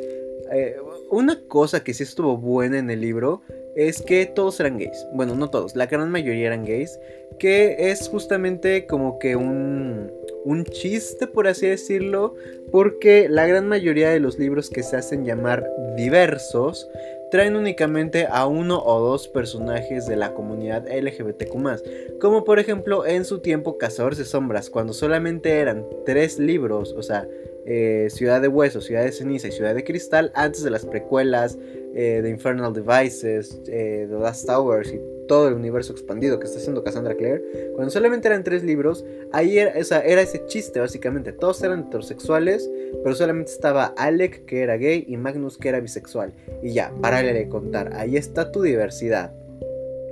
Eh, 0.52 0.76
una 1.10 1.40
cosa 1.48 1.82
que 1.82 1.94
sí 1.94 2.02
estuvo 2.02 2.36
buena 2.36 2.78
en 2.78 2.90
el 2.90 3.00
libro 3.00 3.42
es 3.74 4.02
que 4.02 4.26
todos 4.26 4.60
eran 4.60 4.78
gays. 4.78 5.06
Bueno, 5.12 5.34
no 5.34 5.50
todos, 5.50 5.74
la 5.74 5.86
gran 5.86 6.10
mayoría 6.10 6.46
eran 6.46 6.64
gays. 6.64 6.98
Que 7.38 7.90
es 7.90 8.08
justamente 8.08 8.86
como 8.86 9.18
que 9.18 9.36
un, 9.36 10.10
un 10.44 10.64
chiste, 10.64 11.26
por 11.26 11.46
así 11.48 11.66
decirlo. 11.66 12.34
Porque 12.70 13.28
la 13.28 13.46
gran 13.46 13.68
mayoría 13.68 14.10
de 14.10 14.20
los 14.20 14.38
libros 14.38 14.70
que 14.70 14.82
se 14.82 14.96
hacen 14.96 15.24
llamar 15.24 15.68
diversos 15.96 16.88
traen 17.34 17.56
únicamente 17.56 18.28
a 18.30 18.46
uno 18.46 18.80
o 18.80 19.00
dos 19.00 19.26
personajes 19.26 20.06
de 20.06 20.14
la 20.14 20.34
comunidad 20.34 20.86
LGBTQ. 20.88 22.20
Como 22.20 22.44
por 22.44 22.60
ejemplo 22.60 23.04
en 23.06 23.24
su 23.24 23.40
tiempo 23.40 23.76
Cazadores 23.76 24.18
de 24.18 24.24
Sombras, 24.24 24.70
cuando 24.70 24.92
solamente 24.92 25.58
eran 25.58 25.84
tres 26.06 26.38
libros, 26.38 26.94
o 26.96 27.02
sea, 27.02 27.26
eh, 27.66 28.08
Ciudad 28.10 28.40
de 28.40 28.46
Hueso, 28.46 28.80
Ciudad 28.80 29.02
de 29.02 29.10
Ceniza 29.10 29.48
y 29.48 29.50
Ciudad 29.50 29.74
de 29.74 29.82
Cristal 29.82 30.30
antes 30.34 30.62
de 30.62 30.70
las 30.70 30.86
precuelas 30.86 31.58
eh, 31.96 32.20
de 32.22 32.30
Infernal 32.30 32.72
Devices, 32.72 33.60
eh, 33.66 34.06
The 34.08 34.16
Last 34.16 34.46
Towers 34.46 34.92
y 34.92 35.00
todo 35.26 35.48
el 35.48 35.54
universo 35.54 35.92
expandido 35.92 36.38
que 36.38 36.46
está 36.46 36.58
haciendo 36.58 36.84
Cassandra 36.84 37.14
Clare, 37.14 37.42
cuando 37.74 37.90
solamente 37.90 38.28
eran 38.28 38.44
tres 38.44 38.62
libros, 38.62 39.04
ahí 39.32 39.58
era, 39.58 39.72
era 39.72 40.20
ese 40.20 40.44
chiste 40.46 40.80
básicamente, 40.80 41.32
todos 41.32 41.62
eran 41.62 41.86
heterosexuales, 41.86 42.70
pero 43.02 43.14
solamente 43.14 43.52
estaba 43.52 43.86
Alec 43.96 44.44
que 44.44 44.62
era 44.62 44.76
gay 44.76 45.04
y 45.08 45.16
Magnus 45.16 45.58
que 45.58 45.68
era 45.68 45.80
bisexual. 45.80 46.34
Y 46.62 46.72
ya, 46.72 46.92
párale 47.00 47.32
de 47.32 47.48
contar, 47.48 47.94
ahí 47.94 48.16
está 48.16 48.52
tu 48.52 48.62
diversidad. 48.62 49.32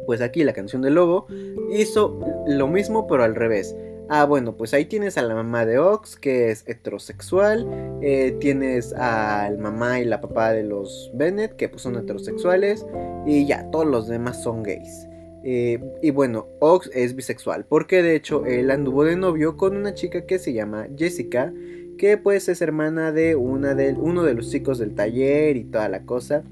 Pues 0.07 0.21
aquí 0.21 0.43
la 0.43 0.53
canción 0.53 0.83
del 0.83 0.95
lobo 0.95 1.27
hizo 1.73 2.19
lo 2.47 2.67
mismo 2.67 3.07
pero 3.07 3.23
al 3.23 3.35
revés. 3.35 3.75
Ah, 4.15 4.27
bueno, 4.27 4.59
pues 4.59 4.75
ahí 4.75 4.85
tienes 4.85 5.17
a 5.17 5.23
la 5.23 5.35
mamá 5.35 5.65
de 5.65 5.79
Ox, 5.79 6.17
que 6.17 6.51
es 6.51 6.69
heterosexual. 6.69 7.67
Eh, 8.03 8.37
tienes 8.41 8.93
al 8.93 9.57
mamá 9.57 10.01
y 10.01 10.05
la 10.05 10.21
papá 10.21 10.53
de 10.53 10.65
los 10.65 11.11
Bennett, 11.15 11.57
que 11.57 11.71
pues 11.71 11.81
son 11.81 11.97
heterosexuales. 11.97 12.85
Y 13.25 13.47
ya, 13.47 13.71
todos 13.71 13.87
los 13.87 14.09
demás 14.09 14.43
son 14.43 14.65
gays. 14.65 15.09
Eh, 15.45 15.83
y 16.03 16.11
bueno, 16.11 16.47
Ox 16.61 16.91
es 16.93 17.17
bisexual, 17.17 17.65
porque 17.65 18.03
de 18.03 18.15
hecho 18.15 18.45
él 18.45 18.71
anduvo 18.71 19.05
de 19.05 19.17
novio 19.17 19.57
con 19.57 19.79
una 19.79 19.95
chica 19.95 20.27
que 20.27 20.39
se 20.39 20.53
llama 20.53 20.89
Jessica, 20.95 21.51
que 21.97 22.19
pues 22.19 22.51
es 22.51 22.61
hermana 22.61 23.13
de, 23.13 23.35
una 23.35 23.75
de 23.75 23.95
uno 23.95 24.25
de 24.25 24.35
los 24.35 24.51
chicos 24.51 24.79
del 24.79 24.95
taller 24.95 25.57
y 25.57 25.65
toda 25.65 25.89
la 25.89 26.05
cosa. 26.05 26.45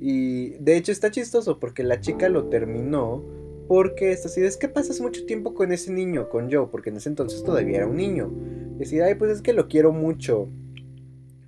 Y 0.00 0.54
de 0.54 0.76
hecho 0.76 0.90
está 0.90 1.12
chistoso 1.12 1.60
porque 1.60 1.84
la 1.84 2.00
chica 2.00 2.28
lo 2.28 2.46
terminó 2.46 3.22
porque 3.68 4.12
es 4.12 4.24
así, 4.26 4.42
es 4.42 4.56
que 4.56 4.68
pasas 4.68 5.00
mucho 5.00 5.24
tiempo 5.26 5.54
con 5.54 5.72
ese 5.72 5.92
niño, 5.92 6.28
con 6.28 6.50
Joe, 6.52 6.68
porque 6.70 6.90
en 6.90 6.96
ese 6.96 7.08
entonces 7.08 7.42
todavía 7.42 7.78
era 7.78 7.86
un 7.86 7.96
niño. 7.96 8.32
Y 8.78 8.82
así, 8.82 9.00
ay, 9.00 9.14
pues 9.14 9.30
es 9.30 9.42
que 9.42 9.52
lo 9.52 9.68
quiero 9.68 9.92
mucho. 9.92 10.48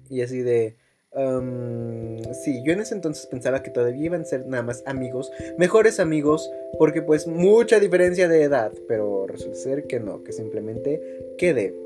Y 0.09 0.23
así 0.23 0.41
de... 0.41 0.77
sí, 2.33 2.63
yo 2.65 2.73
en 2.73 2.81
ese 2.81 2.95
entonces 2.95 3.27
pensaba 3.27 3.63
que 3.63 3.71
todavía 3.71 4.05
iban 4.05 4.23
a 4.23 4.25
ser 4.25 4.47
nada 4.47 4.63
más 4.63 4.83
amigos, 4.87 5.31
mejores 5.59 6.01
amigos, 6.01 6.51
porque 6.79 7.03
pues 7.03 7.27
mucha 7.27 7.81
diferencia 7.81 8.29
de 8.29 8.43
edad, 8.43 8.73
pero 8.89 9.27
resulta 9.27 9.57
ser 9.57 9.87
que 9.87 10.01
no, 10.01 10.23
que 10.23 10.33
simplemente 10.33 11.01
quede. 11.39 11.86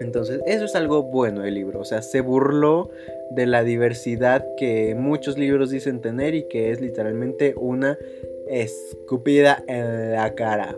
Entonces, 0.00 0.40
eso 0.46 0.64
es 0.64 0.74
algo 0.74 1.02
bueno 1.04 1.42
del 1.42 1.54
libro, 1.54 1.80
o 1.80 1.84
sea, 1.84 2.02
se 2.02 2.20
burló 2.20 2.90
de 3.30 3.46
la 3.46 3.64
diversidad 3.64 4.46
que 4.56 4.94
muchos 4.94 5.38
libros 5.38 5.70
dicen 5.70 6.00
tener 6.00 6.34
y 6.34 6.48
que 6.48 6.70
es 6.70 6.80
literalmente 6.80 7.54
una 7.56 7.98
escupida 8.48 9.64
en 9.66 10.12
la 10.12 10.34
cara. 10.34 10.76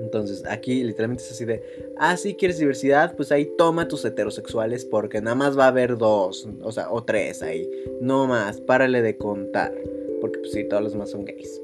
Entonces, 0.00 0.44
aquí 0.46 0.84
literalmente 0.84 1.24
es 1.24 1.32
así 1.32 1.44
de, 1.44 1.62
ah, 1.96 2.16
si 2.16 2.34
quieres 2.34 2.58
diversidad, 2.58 3.16
pues 3.16 3.32
ahí 3.32 3.50
toma 3.56 3.88
tus 3.88 4.04
heterosexuales 4.04 4.84
porque 4.84 5.20
nada 5.20 5.34
más 5.34 5.58
va 5.58 5.64
a 5.64 5.68
haber 5.68 5.96
dos, 5.96 6.48
o 6.62 6.72
sea, 6.72 6.90
o 6.90 7.02
tres 7.04 7.42
ahí, 7.42 7.68
no 8.00 8.26
más, 8.26 8.60
párale 8.60 9.02
de 9.02 9.16
contar, 9.16 9.74
porque 10.20 10.38
pues 10.40 10.52
sí, 10.52 10.64
todos 10.64 10.82
los 10.82 10.92
demás 10.92 11.10
son 11.10 11.24
gays. 11.24 11.60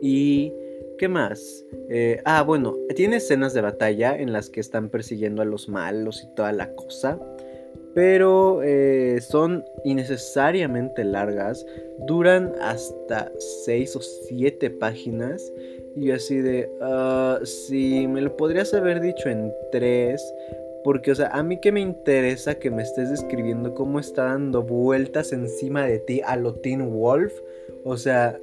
Y, 0.00 0.52
¿qué 1.00 1.08
más? 1.08 1.64
Eh, 1.88 2.20
ah, 2.24 2.42
bueno, 2.42 2.76
tiene 2.94 3.16
escenas 3.16 3.54
de 3.54 3.62
batalla 3.62 4.16
en 4.16 4.32
las 4.32 4.50
que 4.50 4.60
están 4.60 4.90
persiguiendo 4.90 5.42
a 5.42 5.46
los 5.46 5.68
malos 5.68 6.22
y 6.22 6.34
toda 6.36 6.52
la 6.52 6.74
cosa 6.74 7.18
pero 7.94 8.62
eh, 8.62 9.20
son 9.20 9.64
innecesariamente 9.84 11.04
largas, 11.04 11.66
duran 12.06 12.52
hasta 12.60 13.32
6 13.64 13.96
o 13.96 14.00
7 14.00 14.70
páginas 14.70 15.52
Y 15.96 16.06
yo 16.06 16.14
así 16.14 16.36
de, 16.38 16.70
uh, 16.80 17.44
sí, 17.44 18.06
me 18.06 18.20
lo 18.20 18.36
podrías 18.36 18.72
haber 18.74 19.00
dicho 19.00 19.28
en 19.28 19.52
tres. 19.72 20.22
Porque, 20.84 21.10
o 21.10 21.14
sea, 21.14 21.28
a 21.28 21.42
mí 21.42 21.58
que 21.60 21.72
me 21.72 21.80
interesa 21.80 22.54
que 22.54 22.70
me 22.70 22.82
estés 22.82 23.10
describiendo 23.10 23.74
cómo 23.74 23.98
está 23.98 24.24
dando 24.26 24.62
vueltas 24.62 25.32
encima 25.32 25.84
de 25.84 25.98
ti 25.98 26.22
a 26.24 26.36
lo 26.36 26.54
Teen 26.54 26.90
Wolf. 26.92 27.34
O 27.84 27.96
sea, 27.96 28.38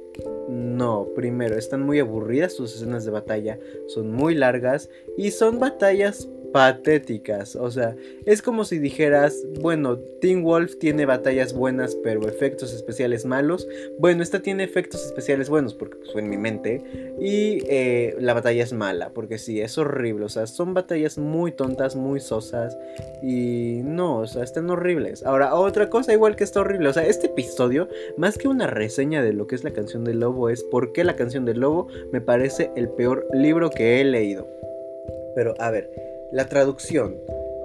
no, 0.48 1.08
primero, 1.14 1.56
están 1.56 1.82
muy 1.82 2.00
aburridas 2.00 2.54
sus 2.54 2.74
escenas 2.74 3.04
de 3.04 3.10
batalla, 3.10 3.58
son 3.86 4.10
muy 4.10 4.34
largas 4.34 4.90
y 5.16 5.30
son 5.30 5.58
batallas 5.58 6.28
patéticas. 6.52 7.56
O 7.56 7.70
sea, 7.70 7.96
es 8.26 8.42
como 8.42 8.64
si 8.64 8.78
dijeras, 8.78 9.44
bueno, 9.60 9.98
Teen 10.20 10.42
Wolf 10.42 10.78
tiene 10.78 11.06
batallas 11.06 11.52
buenas 11.52 11.96
pero 12.02 12.28
efectos 12.28 12.72
especiales 12.72 13.24
malos. 13.24 13.68
Bueno, 13.98 14.22
esta 14.22 14.40
tiene 14.40 14.64
efectos 14.64 15.04
especiales 15.04 15.48
buenos 15.48 15.74
porque 15.74 15.96
pues, 15.96 16.12
fue 16.12 16.20
en 16.20 16.30
mi 16.30 16.36
mente. 16.36 16.82
Y 17.20 17.62
eh, 17.68 18.16
la 18.20 18.34
batalla 18.34 18.62
es 18.62 18.72
mala 18.72 19.10
porque 19.10 19.38
sí, 19.38 19.60
es 19.60 19.78
horrible. 19.78 20.24
O 20.24 20.28
sea, 20.28 20.46
son 20.46 20.74
batallas 20.74 21.18
muy 21.18 21.52
tontas, 21.52 21.96
muy 21.96 22.20
sosas. 22.20 22.76
Y 23.22 23.80
no, 23.84 24.18
o 24.18 24.26
sea, 24.26 24.44
están 24.44 24.70
horribles. 24.70 25.24
Ahora, 25.24 25.54
otra 25.54 25.90
cosa 25.90 26.12
igual 26.12 26.36
que 26.36 26.44
está 26.44 26.60
horrible. 26.60 26.88
O 26.88 26.92
sea, 26.92 27.06
este 27.06 27.26
episodio, 27.26 27.88
más 28.16 28.38
que 28.38 28.48
una 28.48 28.66
reseña 28.66 29.22
de 29.22 29.32
lo 29.32 29.46
que 29.46 29.54
es 29.54 29.64
la 29.64 29.72
canción 29.72 30.04
del 30.04 30.20
lobo, 30.20 30.48
es 30.48 30.64
porque 30.64 31.04
la 31.04 31.16
canción 31.16 31.44
del 31.44 31.60
lobo 31.60 31.88
me 32.12 32.20
parece 32.20 32.70
el 32.76 32.88
peor 32.90 33.26
libro 33.32 33.70
que 33.70 34.00
he 34.00 34.04
leído. 34.04 34.46
Pero 35.34 35.54
a 35.58 35.70
ver, 35.70 36.07
la 36.32 36.48
traducción. 36.48 37.16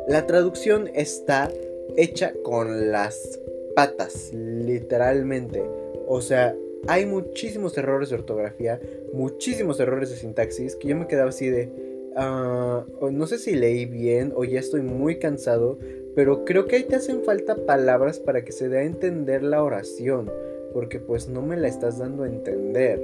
La 0.08 0.26
traducción 0.26 0.90
está 0.94 1.50
hecha 1.98 2.34
con 2.44 2.92
las 2.92 3.40
patas, 3.76 4.32
literalmente. 4.34 5.64
O 6.08 6.22
sea, 6.22 6.56
hay 6.88 7.06
muchísimos 7.06 7.78
errores 7.78 8.10
de 8.10 8.16
ortografía, 8.16 8.80
muchísimos 9.14 9.80
errores 9.80 10.10
de 10.10 10.18
sintaxis, 10.18 10.76
que 10.76 10.90
yo 10.90 10.96
me 10.96 11.08
quedaba 11.08 11.30
así 11.30 11.50
de... 11.50 11.70
Ah, 12.16 12.86
no 13.12 13.26
sé 13.26 13.40
si 13.40 13.56
leí 13.56 13.86
bien 13.86 14.34
o 14.36 14.44
ya 14.44 14.60
estoy 14.60 14.82
muy 14.82 15.18
cansado, 15.18 15.80
pero 16.16 16.46
creo 16.46 16.68
que 16.68 16.76
ahí 16.76 16.84
te 16.84 16.96
hacen 16.96 17.24
falta 17.24 17.56
palabras 17.56 18.20
para 18.20 18.44
que 18.44 18.52
se 18.52 18.70
dé 18.70 18.80
a 18.80 18.84
entender 18.84 19.42
la 19.42 19.64
oración, 19.64 20.32
porque 20.74 21.00
pues 21.00 21.28
no 21.28 21.42
me 21.42 21.58
la 21.58 21.68
estás 21.68 21.98
dando 21.98 22.24
a 22.24 22.28
entender. 22.28 23.02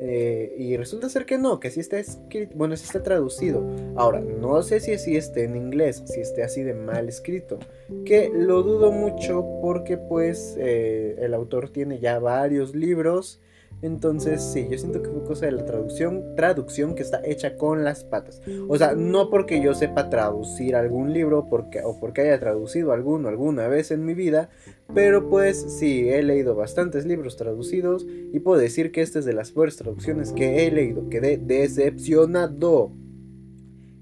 Eh, 0.00 0.54
y 0.56 0.76
resulta 0.76 1.08
ser 1.08 1.26
que 1.26 1.38
no, 1.38 1.58
que 1.58 1.70
sí 1.70 1.80
está 1.80 1.98
escrito, 1.98 2.54
bueno, 2.56 2.76
sí 2.76 2.84
está 2.84 3.02
traducido. 3.02 3.66
Ahora, 3.96 4.20
no 4.20 4.62
sé 4.62 4.80
si 4.80 4.92
así 4.92 5.16
esté 5.16 5.44
en 5.44 5.56
inglés, 5.56 6.02
si 6.06 6.20
esté 6.20 6.42
así 6.42 6.62
de 6.62 6.74
mal 6.74 7.08
escrito. 7.08 7.58
Que 8.04 8.30
lo 8.32 8.62
dudo 8.62 8.92
mucho 8.92 9.44
porque 9.60 9.96
pues 9.96 10.56
eh, 10.58 11.16
el 11.18 11.34
autor 11.34 11.70
tiene 11.70 11.98
ya 11.98 12.18
varios 12.18 12.74
libros 12.74 13.40
entonces, 13.80 14.42
sí, 14.42 14.66
yo 14.70 14.76
siento 14.76 15.02
que 15.02 15.08
fue 15.08 15.24
cosa 15.24 15.46
de 15.46 15.52
la 15.52 15.64
traducción, 15.64 16.34
traducción 16.34 16.94
que 16.94 17.02
está 17.02 17.20
hecha 17.24 17.56
con 17.56 17.84
las 17.84 18.02
patas. 18.02 18.42
O 18.68 18.76
sea, 18.76 18.94
no 18.94 19.30
porque 19.30 19.62
yo 19.62 19.74
sepa 19.74 20.10
traducir 20.10 20.74
algún 20.74 21.12
libro 21.12 21.46
porque, 21.48 21.82
o 21.84 21.98
porque 22.00 22.22
haya 22.22 22.40
traducido 22.40 22.92
alguno 22.92 23.28
alguna 23.28 23.68
vez 23.68 23.90
en 23.90 24.04
mi 24.04 24.14
vida, 24.14 24.50
pero 24.94 25.28
pues 25.28 25.64
sí, 25.78 26.08
he 26.08 26.22
leído 26.22 26.56
bastantes 26.56 27.06
libros 27.06 27.36
traducidos 27.36 28.06
y 28.08 28.40
puedo 28.40 28.60
decir 28.60 28.90
que 28.90 29.02
esta 29.02 29.20
es 29.20 29.24
de 29.24 29.32
las 29.32 29.52
peores 29.52 29.76
traducciones 29.76 30.32
que 30.32 30.66
he 30.66 30.72
leído. 30.72 31.08
Quedé 31.08 31.36
decepcionado. 31.36 32.92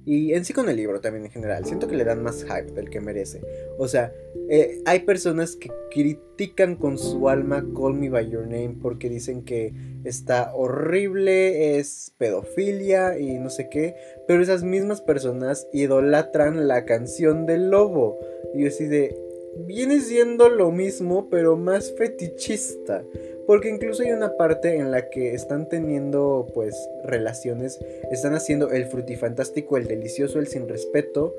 Y 0.07 0.35
en 0.35 0.45
sí 0.45 0.53
con 0.53 0.69
el 0.69 0.77
libro 0.77 1.01
también 1.01 1.25
en 1.25 1.33
general. 1.33 1.67
Siento 1.67 1.89
que 1.89 1.97
le 1.97 2.05
dan 2.05 2.23
más 2.23 2.45
hype 2.45 2.73
del 2.73 2.89
que 2.89 3.01
merece. 3.01 3.41
O 3.77 3.89
sea, 3.89 4.13
eh, 4.49 4.81
hay 4.87 5.01
personas 5.01 5.57
que 5.57 5.69
critican 5.91 6.77
con 6.77 6.97
su 6.97 7.29
alma 7.29 7.67
Call 7.77 7.95
Me 7.95 8.09
By 8.09 8.31
Your 8.31 8.47
Name 8.47 8.77
porque 8.81 9.11
dicen 9.11 9.45
que 9.45 9.75
está 10.05 10.55
horrible, 10.55 11.79
es 11.79 12.15
pedofilia 12.19 13.19
y 13.19 13.37
no 13.41 13.51
sé 13.51 13.69
qué. 13.69 13.97
Pero 14.29 14.45
esas 14.45 14.63
mismas 14.63 15.01
personas 15.01 15.67
idolatran 15.73 16.69
la 16.69 16.85
canción 16.85 17.45
del 17.45 17.71
lobo. 17.71 18.17
Y 18.55 18.67
así 18.67 18.87
de... 18.87 19.15
Viene 19.59 20.01
siendo 20.01 20.51
lo 20.51 20.71
mismo, 20.71 21.31
pero 21.31 21.57
más 21.57 21.91
fetichista. 21.97 23.03
Porque 23.47 23.69
incluso 23.69 24.03
hay 24.03 24.13
una 24.13 24.37
parte 24.37 24.77
en 24.77 24.91
la 24.91 25.09
que 25.09 25.35
están 25.35 25.69
teniendo 25.69 26.47
pues 26.55 26.89
relaciones, 27.05 27.79
están 28.11 28.35
haciendo 28.35 28.71
el 28.71 28.87
frutifantástico, 28.87 29.77
el 29.77 29.87
delicioso, 29.87 30.39
el 30.39 30.49
sin 30.49 30.69
respeto. 30.69 31.35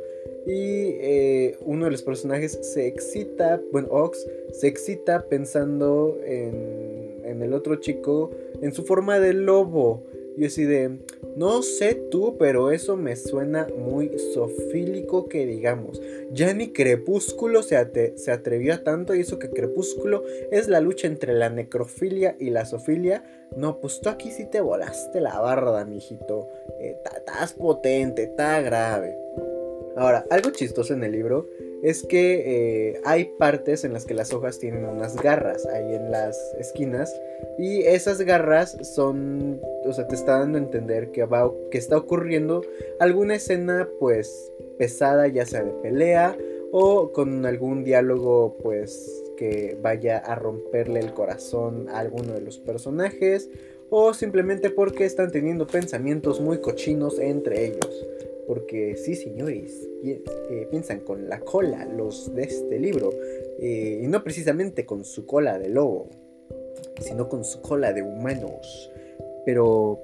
Y 0.45 0.95
eh, 1.01 1.57
uno 1.65 1.85
de 1.85 1.91
los 1.91 2.03
personajes 2.03 2.57
se 2.61 2.87
excita, 2.87 3.61
bueno, 3.71 3.89
Ox 3.91 4.25
se 4.53 4.67
excita 4.67 5.25
pensando 5.27 6.17
en, 6.23 7.21
en 7.25 7.41
el 7.41 7.53
otro 7.53 7.75
chico, 7.75 8.31
en 8.61 8.73
su 8.73 8.83
forma 8.83 9.19
de 9.19 9.33
lobo. 9.33 10.03
Y 10.37 10.45
así 10.45 10.65
de, 10.65 10.99
no 11.35 11.63
sé 11.63 11.95
tú, 11.95 12.37
pero 12.37 12.69
eso 12.69 12.95
me 12.95 13.15
suena 13.15 13.67
muy 13.75 14.19
sofílico 14.35 15.27
que 15.27 15.47
digamos. 15.47 15.99
Ya 16.31 16.53
ni 16.53 16.71
Crepúsculo 16.71 17.63
se, 17.63 18.13
se 18.17 18.31
atrevió 18.31 18.75
a 18.75 18.83
tanto 18.83 19.15
y 19.15 19.21
eso 19.21 19.39
que 19.39 19.49
Crepúsculo 19.49 20.23
es 20.51 20.67
la 20.67 20.79
lucha 20.79 21.07
entre 21.07 21.33
la 21.33 21.49
necrofilia 21.49 22.35
y 22.39 22.51
la 22.51 22.65
sofilia. 22.65 23.23
No, 23.55 23.79
pues 23.79 23.99
tú 23.99 24.09
aquí 24.09 24.29
sí 24.29 24.45
te 24.45 24.61
volaste 24.61 25.21
la 25.21 25.39
barda, 25.39 25.83
mijito. 25.85 26.47
Estás 26.79 27.53
eh, 27.53 27.55
potente, 27.57 28.23
está 28.23 28.61
grave. 28.61 29.17
Ahora, 29.95 30.23
algo 30.29 30.51
chistoso 30.51 30.93
en 30.93 31.03
el 31.03 31.13
libro 31.13 31.47
es 31.83 32.03
que 32.03 32.43
eh, 32.45 33.01
hay 33.05 33.25
partes 33.37 33.83
en 33.83 33.93
las 33.93 34.05
que 34.05 34.13
las 34.13 34.33
hojas 34.33 34.59
tienen 34.59 34.85
unas 34.85 35.15
garras 35.15 35.65
ahí 35.67 35.93
en 35.93 36.11
las 36.11 36.37
esquinas 36.59 37.13
y 37.57 37.81
esas 37.81 38.21
garras 38.21 38.77
son, 38.81 39.61
o 39.85 39.93
sea, 39.93 40.07
te 40.07 40.15
está 40.15 40.39
dando 40.39 40.57
a 40.57 40.61
entender 40.61 41.11
que, 41.11 41.25
va, 41.25 41.51
que 41.71 41.77
está 41.77 41.97
ocurriendo 41.97 42.63
alguna 42.99 43.35
escena 43.35 43.87
pues 43.99 44.51
pesada, 44.77 45.27
ya 45.27 45.45
sea 45.45 45.63
de 45.63 45.71
pelea 45.71 46.37
o 46.71 47.11
con 47.11 47.45
algún 47.45 47.83
diálogo 47.83 48.57
pues 48.61 49.23
que 49.37 49.77
vaya 49.81 50.17
a 50.17 50.35
romperle 50.35 50.99
el 50.99 51.13
corazón 51.13 51.87
a 51.89 51.99
alguno 51.99 52.33
de 52.33 52.41
los 52.41 52.57
personajes 52.57 53.49
o 53.89 54.13
simplemente 54.13 54.69
porque 54.69 55.05
están 55.05 55.31
teniendo 55.31 55.67
pensamientos 55.67 56.41
muy 56.41 56.59
cochinos 56.59 57.19
entre 57.19 57.65
ellos. 57.65 58.07
Porque 58.47 58.95
sí, 58.95 59.15
señores, 59.15 59.89
eh, 60.05 60.67
piensan 60.71 61.01
con 61.01 61.27
la 61.27 61.41
cola 61.41 61.85
los 61.85 62.33
de 62.33 62.43
este 62.43 62.79
libro. 62.79 63.09
Eh, 63.59 64.01
y 64.03 64.07
no 64.07 64.23
precisamente 64.23 64.85
con 64.85 65.03
su 65.03 65.25
cola 65.25 65.59
de 65.59 65.67
lobo, 65.67 66.07
sino 67.01 67.27
con 67.27 67.43
su 67.43 67.61
cola 67.61 67.91
de 67.91 68.03
humanos. 68.03 68.89
Pero 69.45 69.99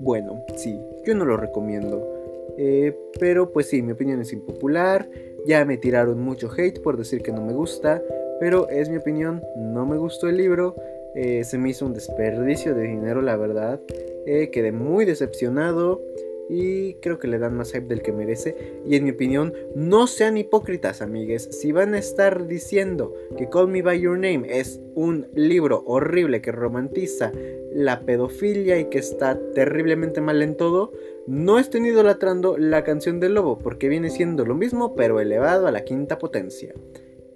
bueno, 0.00 0.44
sí, 0.56 0.80
yo 1.04 1.14
no 1.14 1.24
lo 1.24 1.36
recomiendo. 1.36 2.10
Eh, 2.58 2.96
pero 3.20 3.52
pues 3.52 3.68
sí, 3.68 3.80
mi 3.80 3.92
opinión 3.92 4.20
es 4.20 4.32
impopular. 4.32 5.08
Ya 5.46 5.64
me 5.64 5.76
tiraron 5.76 6.20
mucho 6.20 6.50
hate 6.50 6.80
por 6.80 6.96
decir 6.96 7.22
que 7.22 7.30
no 7.30 7.42
me 7.42 7.52
gusta. 7.52 8.02
Pero 8.40 8.68
es 8.70 8.90
mi 8.90 8.96
opinión, 8.96 9.40
no 9.56 9.86
me 9.86 9.96
gustó 9.96 10.28
el 10.28 10.36
libro. 10.36 10.74
se 11.14 11.58
me 11.58 11.70
hizo 11.70 11.86
un 11.86 11.94
desperdicio 11.94 12.74
de 12.74 12.82
dinero, 12.88 13.22
la 13.22 13.36
verdad. 13.36 13.80
quedé 14.24 14.72
muy 14.72 15.04
decepcionado 15.04 16.00
y 16.48 16.94
creo 16.94 17.18
que 17.18 17.28
le 17.28 17.38
dan 17.38 17.56
más 17.56 17.72
hype 17.72 17.86
del 17.86 18.02
que 18.02 18.12
merece. 18.12 18.56
Y 18.86 18.96
en 18.96 19.04
mi 19.04 19.10
opinión, 19.10 19.54
no 19.74 20.06
sean 20.06 20.36
hipócritas, 20.36 21.02
amigues. 21.02 21.48
Si 21.50 21.72
van 21.72 21.94
a 21.94 21.98
estar 21.98 22.46
diciendo 22.46 23.14
que 23.36 23.48
Call 23.48 23.68
Me 23.68 23.82
By 23.82 24.00
Your 24.00 24.18
Name 24.18 24.46
es 24.48 24.80
un 24.94 25.26
libro 25.34 25.82
horrible 25.86 26.40
que 26.40 26.52
romantiza 26.52 27.32
la 27.72 28.00
pedofilia 28.00 28.78
y 28.78 28.86
que 28.86 28.98
está 28.98 29.38
terriblemente 29.54 30.20
mal 30.20 30.42
en 30.42 30.56
todo, 30.56 30.92
no 31.26 31.58
estén 31.58 31.86
idolatrando 31.86 32.58
la 32.58 32.84
canción 32.84 33.18
del 33.20 33.34
lobo, 33.34 33.58
porque 33.58 33.88
viene 33.88 34.10
siendo 34.10 34.44
lo 34.44 34.54
mismo, 34.54 34.94
pero 34.94 35.20
elevado 35.20 35.66
a 35.66 35.72
la 35.72 35.84
quinta 35.84 36.18
potencia. 36.18 36.74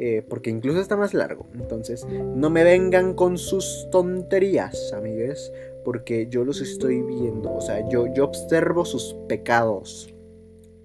Eh, 0.00 0.22
porque 0.28 0.50
incluso 0.50 0.80
está 0.80 0.96
más 0.96 1.12
largo. 1.12 1.46
Entonces, 1.54 2.06
no 2.06 2.50
me 2.50 2.62
vengan 2.62 3.14
con 3.14 3.36
sus 3.36 3.88
tonterías, 3.90 4.92
amigues 4.92 5.50
porque 5.88 6.28
yo 6.28 6.44
los 6.44 6.60
estoy 6.60 7.00
viendo, 7.00 7.50
o 7.50 7.62
sea, 7.62 7.88
yo, 7.88 8.12
yo 8.12 8.26
observo 8.26 8.84
sus 8.84 9.16
pecados. 9.26 10.14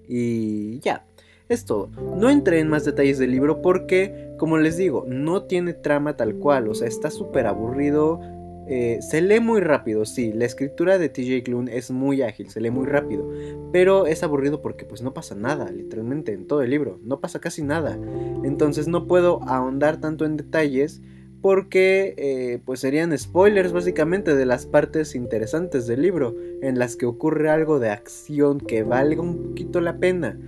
Y 0.08 0.78
ya, 0.78 1.04
es 1.50 1.66
todo. 1.66 1.90
No 2.16 2.30
entré 2.30 2.58
en 2.58 2.68
más 2.68 2.86
detalles 2.86 3.18
del 3.18 3.30
libro 3.30 3.60
porque, 3.60 4.30
como 4.38 4.56
les 4.56 4.78
digo, 4.78 5.04
no 5.06 5.42
tiene 5.42 5.74
trama 5.74 6.16
tal 6.16 6.36
cual, 6.36 6.68
o 6.68 6.74
sea, 6.74 6.88
está 6.88 7.10
súper 7.10 7.46
aburrido. 7.46 8.18
Eh, 8.66 8.96
se 9.02 9.20
lee 9.20 9.40
muy 9.40 9.60
rápido, 9.60 10.06
sí, 10.06 10.32
la 10.32 10.46
escritura 10.46 10.96
de 10.96 11.10
TJ 11.10 11.42
Klune 11.42 11.76
es 11.76 11.90
muy 11.90 12.22
ágil, 12.22 12.48
se 12.48 12.62
lee 12.62 12.70
muy 12.70 12.86
rápido, 12.86 13.30
pero 13.74 14.06
es 14.06 14.22
aburrido 14.22 14.62
porque 14.62 14.86
pues 14.86 15.02
no 15.02 15.12
pasa 15.12 15.34
nada, 15.34 15.70
literalmente 15.70 16.32
en 16.32 16.46
todo 16.46 16.62
el 16.62 16.70
libro, 16.70 16.98
no 17.02 17.20
pasa 17.20 17.40
casi 17.40 17.62
nada. 17.62 17.98
Entonces 18.42 18.88
no 18.88 19.06
puedo 19.06 19.42
ahondar 19.42 20.00
tanto 20.00 20.24
en 20.24 20.38
detalles 20.38 21.02
porque 21.44 22.14
eh, 22.16 22.58
pues 22.64 22.80
serían 22.80 23.16
spoilers 23.18 23.74
básicamente 23.74 24.34
de 24.34 24.46
las 24.46 24.64
partes 24.64 25.14
interesantes 25.14 25.86
del 25.86 26.00
libro 26.00 26.34
en 26.62 26.78
las 26.78 26.96
que 26.96 27.04
ocurre 27.04 27.50
algo 27.50 27.78
de 27.78 27.90
acción 27.90 28.58
que 28.58 28.82
valga 28.82 29.20
un 29.20 29.50
poquito 29.50 29.82
la 29.82 29.98
pena 29.98 30.38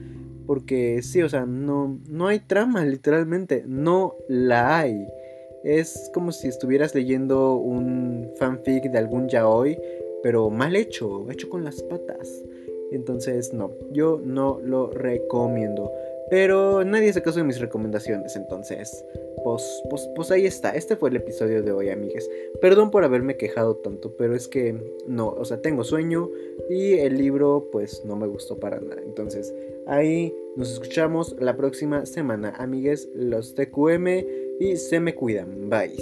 porque 0.47 1.03
sí, 1.03 1.21
o 1.21 1.29
sea, 1.29 1.45
no, 1.45 1.99
no 2.09 2.29
hay 2.29 2.39
trama 2.39 2.83
literalmente, 2.87 3.63
no 3.67 4.15
la 4.27 4.79
hay. 4.79 5.07
Es 5.65 6.11
como 6.15 6.33
si 6.33 6.49
estuvieras 6.49 6.95
leyendo 6.95 7.57
un 7.57 8.31
fanfic 8.39 8.85
de 8.85 8.97
algún 8.97 9.29
yaoi, 9.29 9.79
pero 10.23 10.49
mal 10.49 10.77
hecho, 10.77 11.31
hecho 11.31 11.51
con 11.51 11.63
las 11.63 11.83
patas. 11.83 12.43
Entonces, 12.93 13.53
no, 13.53 13.71
yo 13.93 14.23
no 14.25 14.61
lo 14.63 14.91
recomiendo. 14.91 15.91
Pero 16.31 16.85
nadie 16.85 17.13
se 17.13 17.23
caso 17.23 17.39
de 17.39 17.45
mis 17.45 17.61
recomendaciones, 17.61 18.35
entonces, 18.37 19.05
pues, 19.45 19.83
pues, 19.89 20.09
pues 20.15 20.31
ahí 20.31 20.47
está. 20.47 20.75
Este 20.75 20.97
fue 20.97 21.11
el 21.11 21.17
episodio 21.17 21.63
de 21.63 21.73
hoy, 21.73 21.91
amigues. 21.91 22.29
Perdón 22.61 22.91
por 22.91 23.05
haberme 23.05 23.37
quejado 23.37 23.77
tanto, 23.77 24.17
pero 24.17 24.35
es 24.35 24.49
que 24.49 24.75
no, 25.07 25.29
o 25.29 25.45
sea, 25.45 25.63
tengo 25.63 25.85
sueño 25.85 26.29
y 26.69 26.95
el 26.95 27.17
libro, 27.17 27.69
pues, 27.71 28.05
no 28.05 28.17
me 28.17 28.27
gustó 28.27 28.59
para 28.59 28.81
nada. 28.81 29.01
Entonces, 29.05 29.55
ahí 29.87 30.35
nos 30.57 30.73
escuchamos 30.73 31.37
la 31.39 31.57
próxima 31.57 32.07
semana, 32.07 32.55
amigues, 32.59 33.09
los 33.15 33.55
TQM 33.55 34.25
y 34.59 34.77
se 34.77 35.01
me 35.01 35.15
cuidan. 35.15 35.69
Bye. 35.69 35.97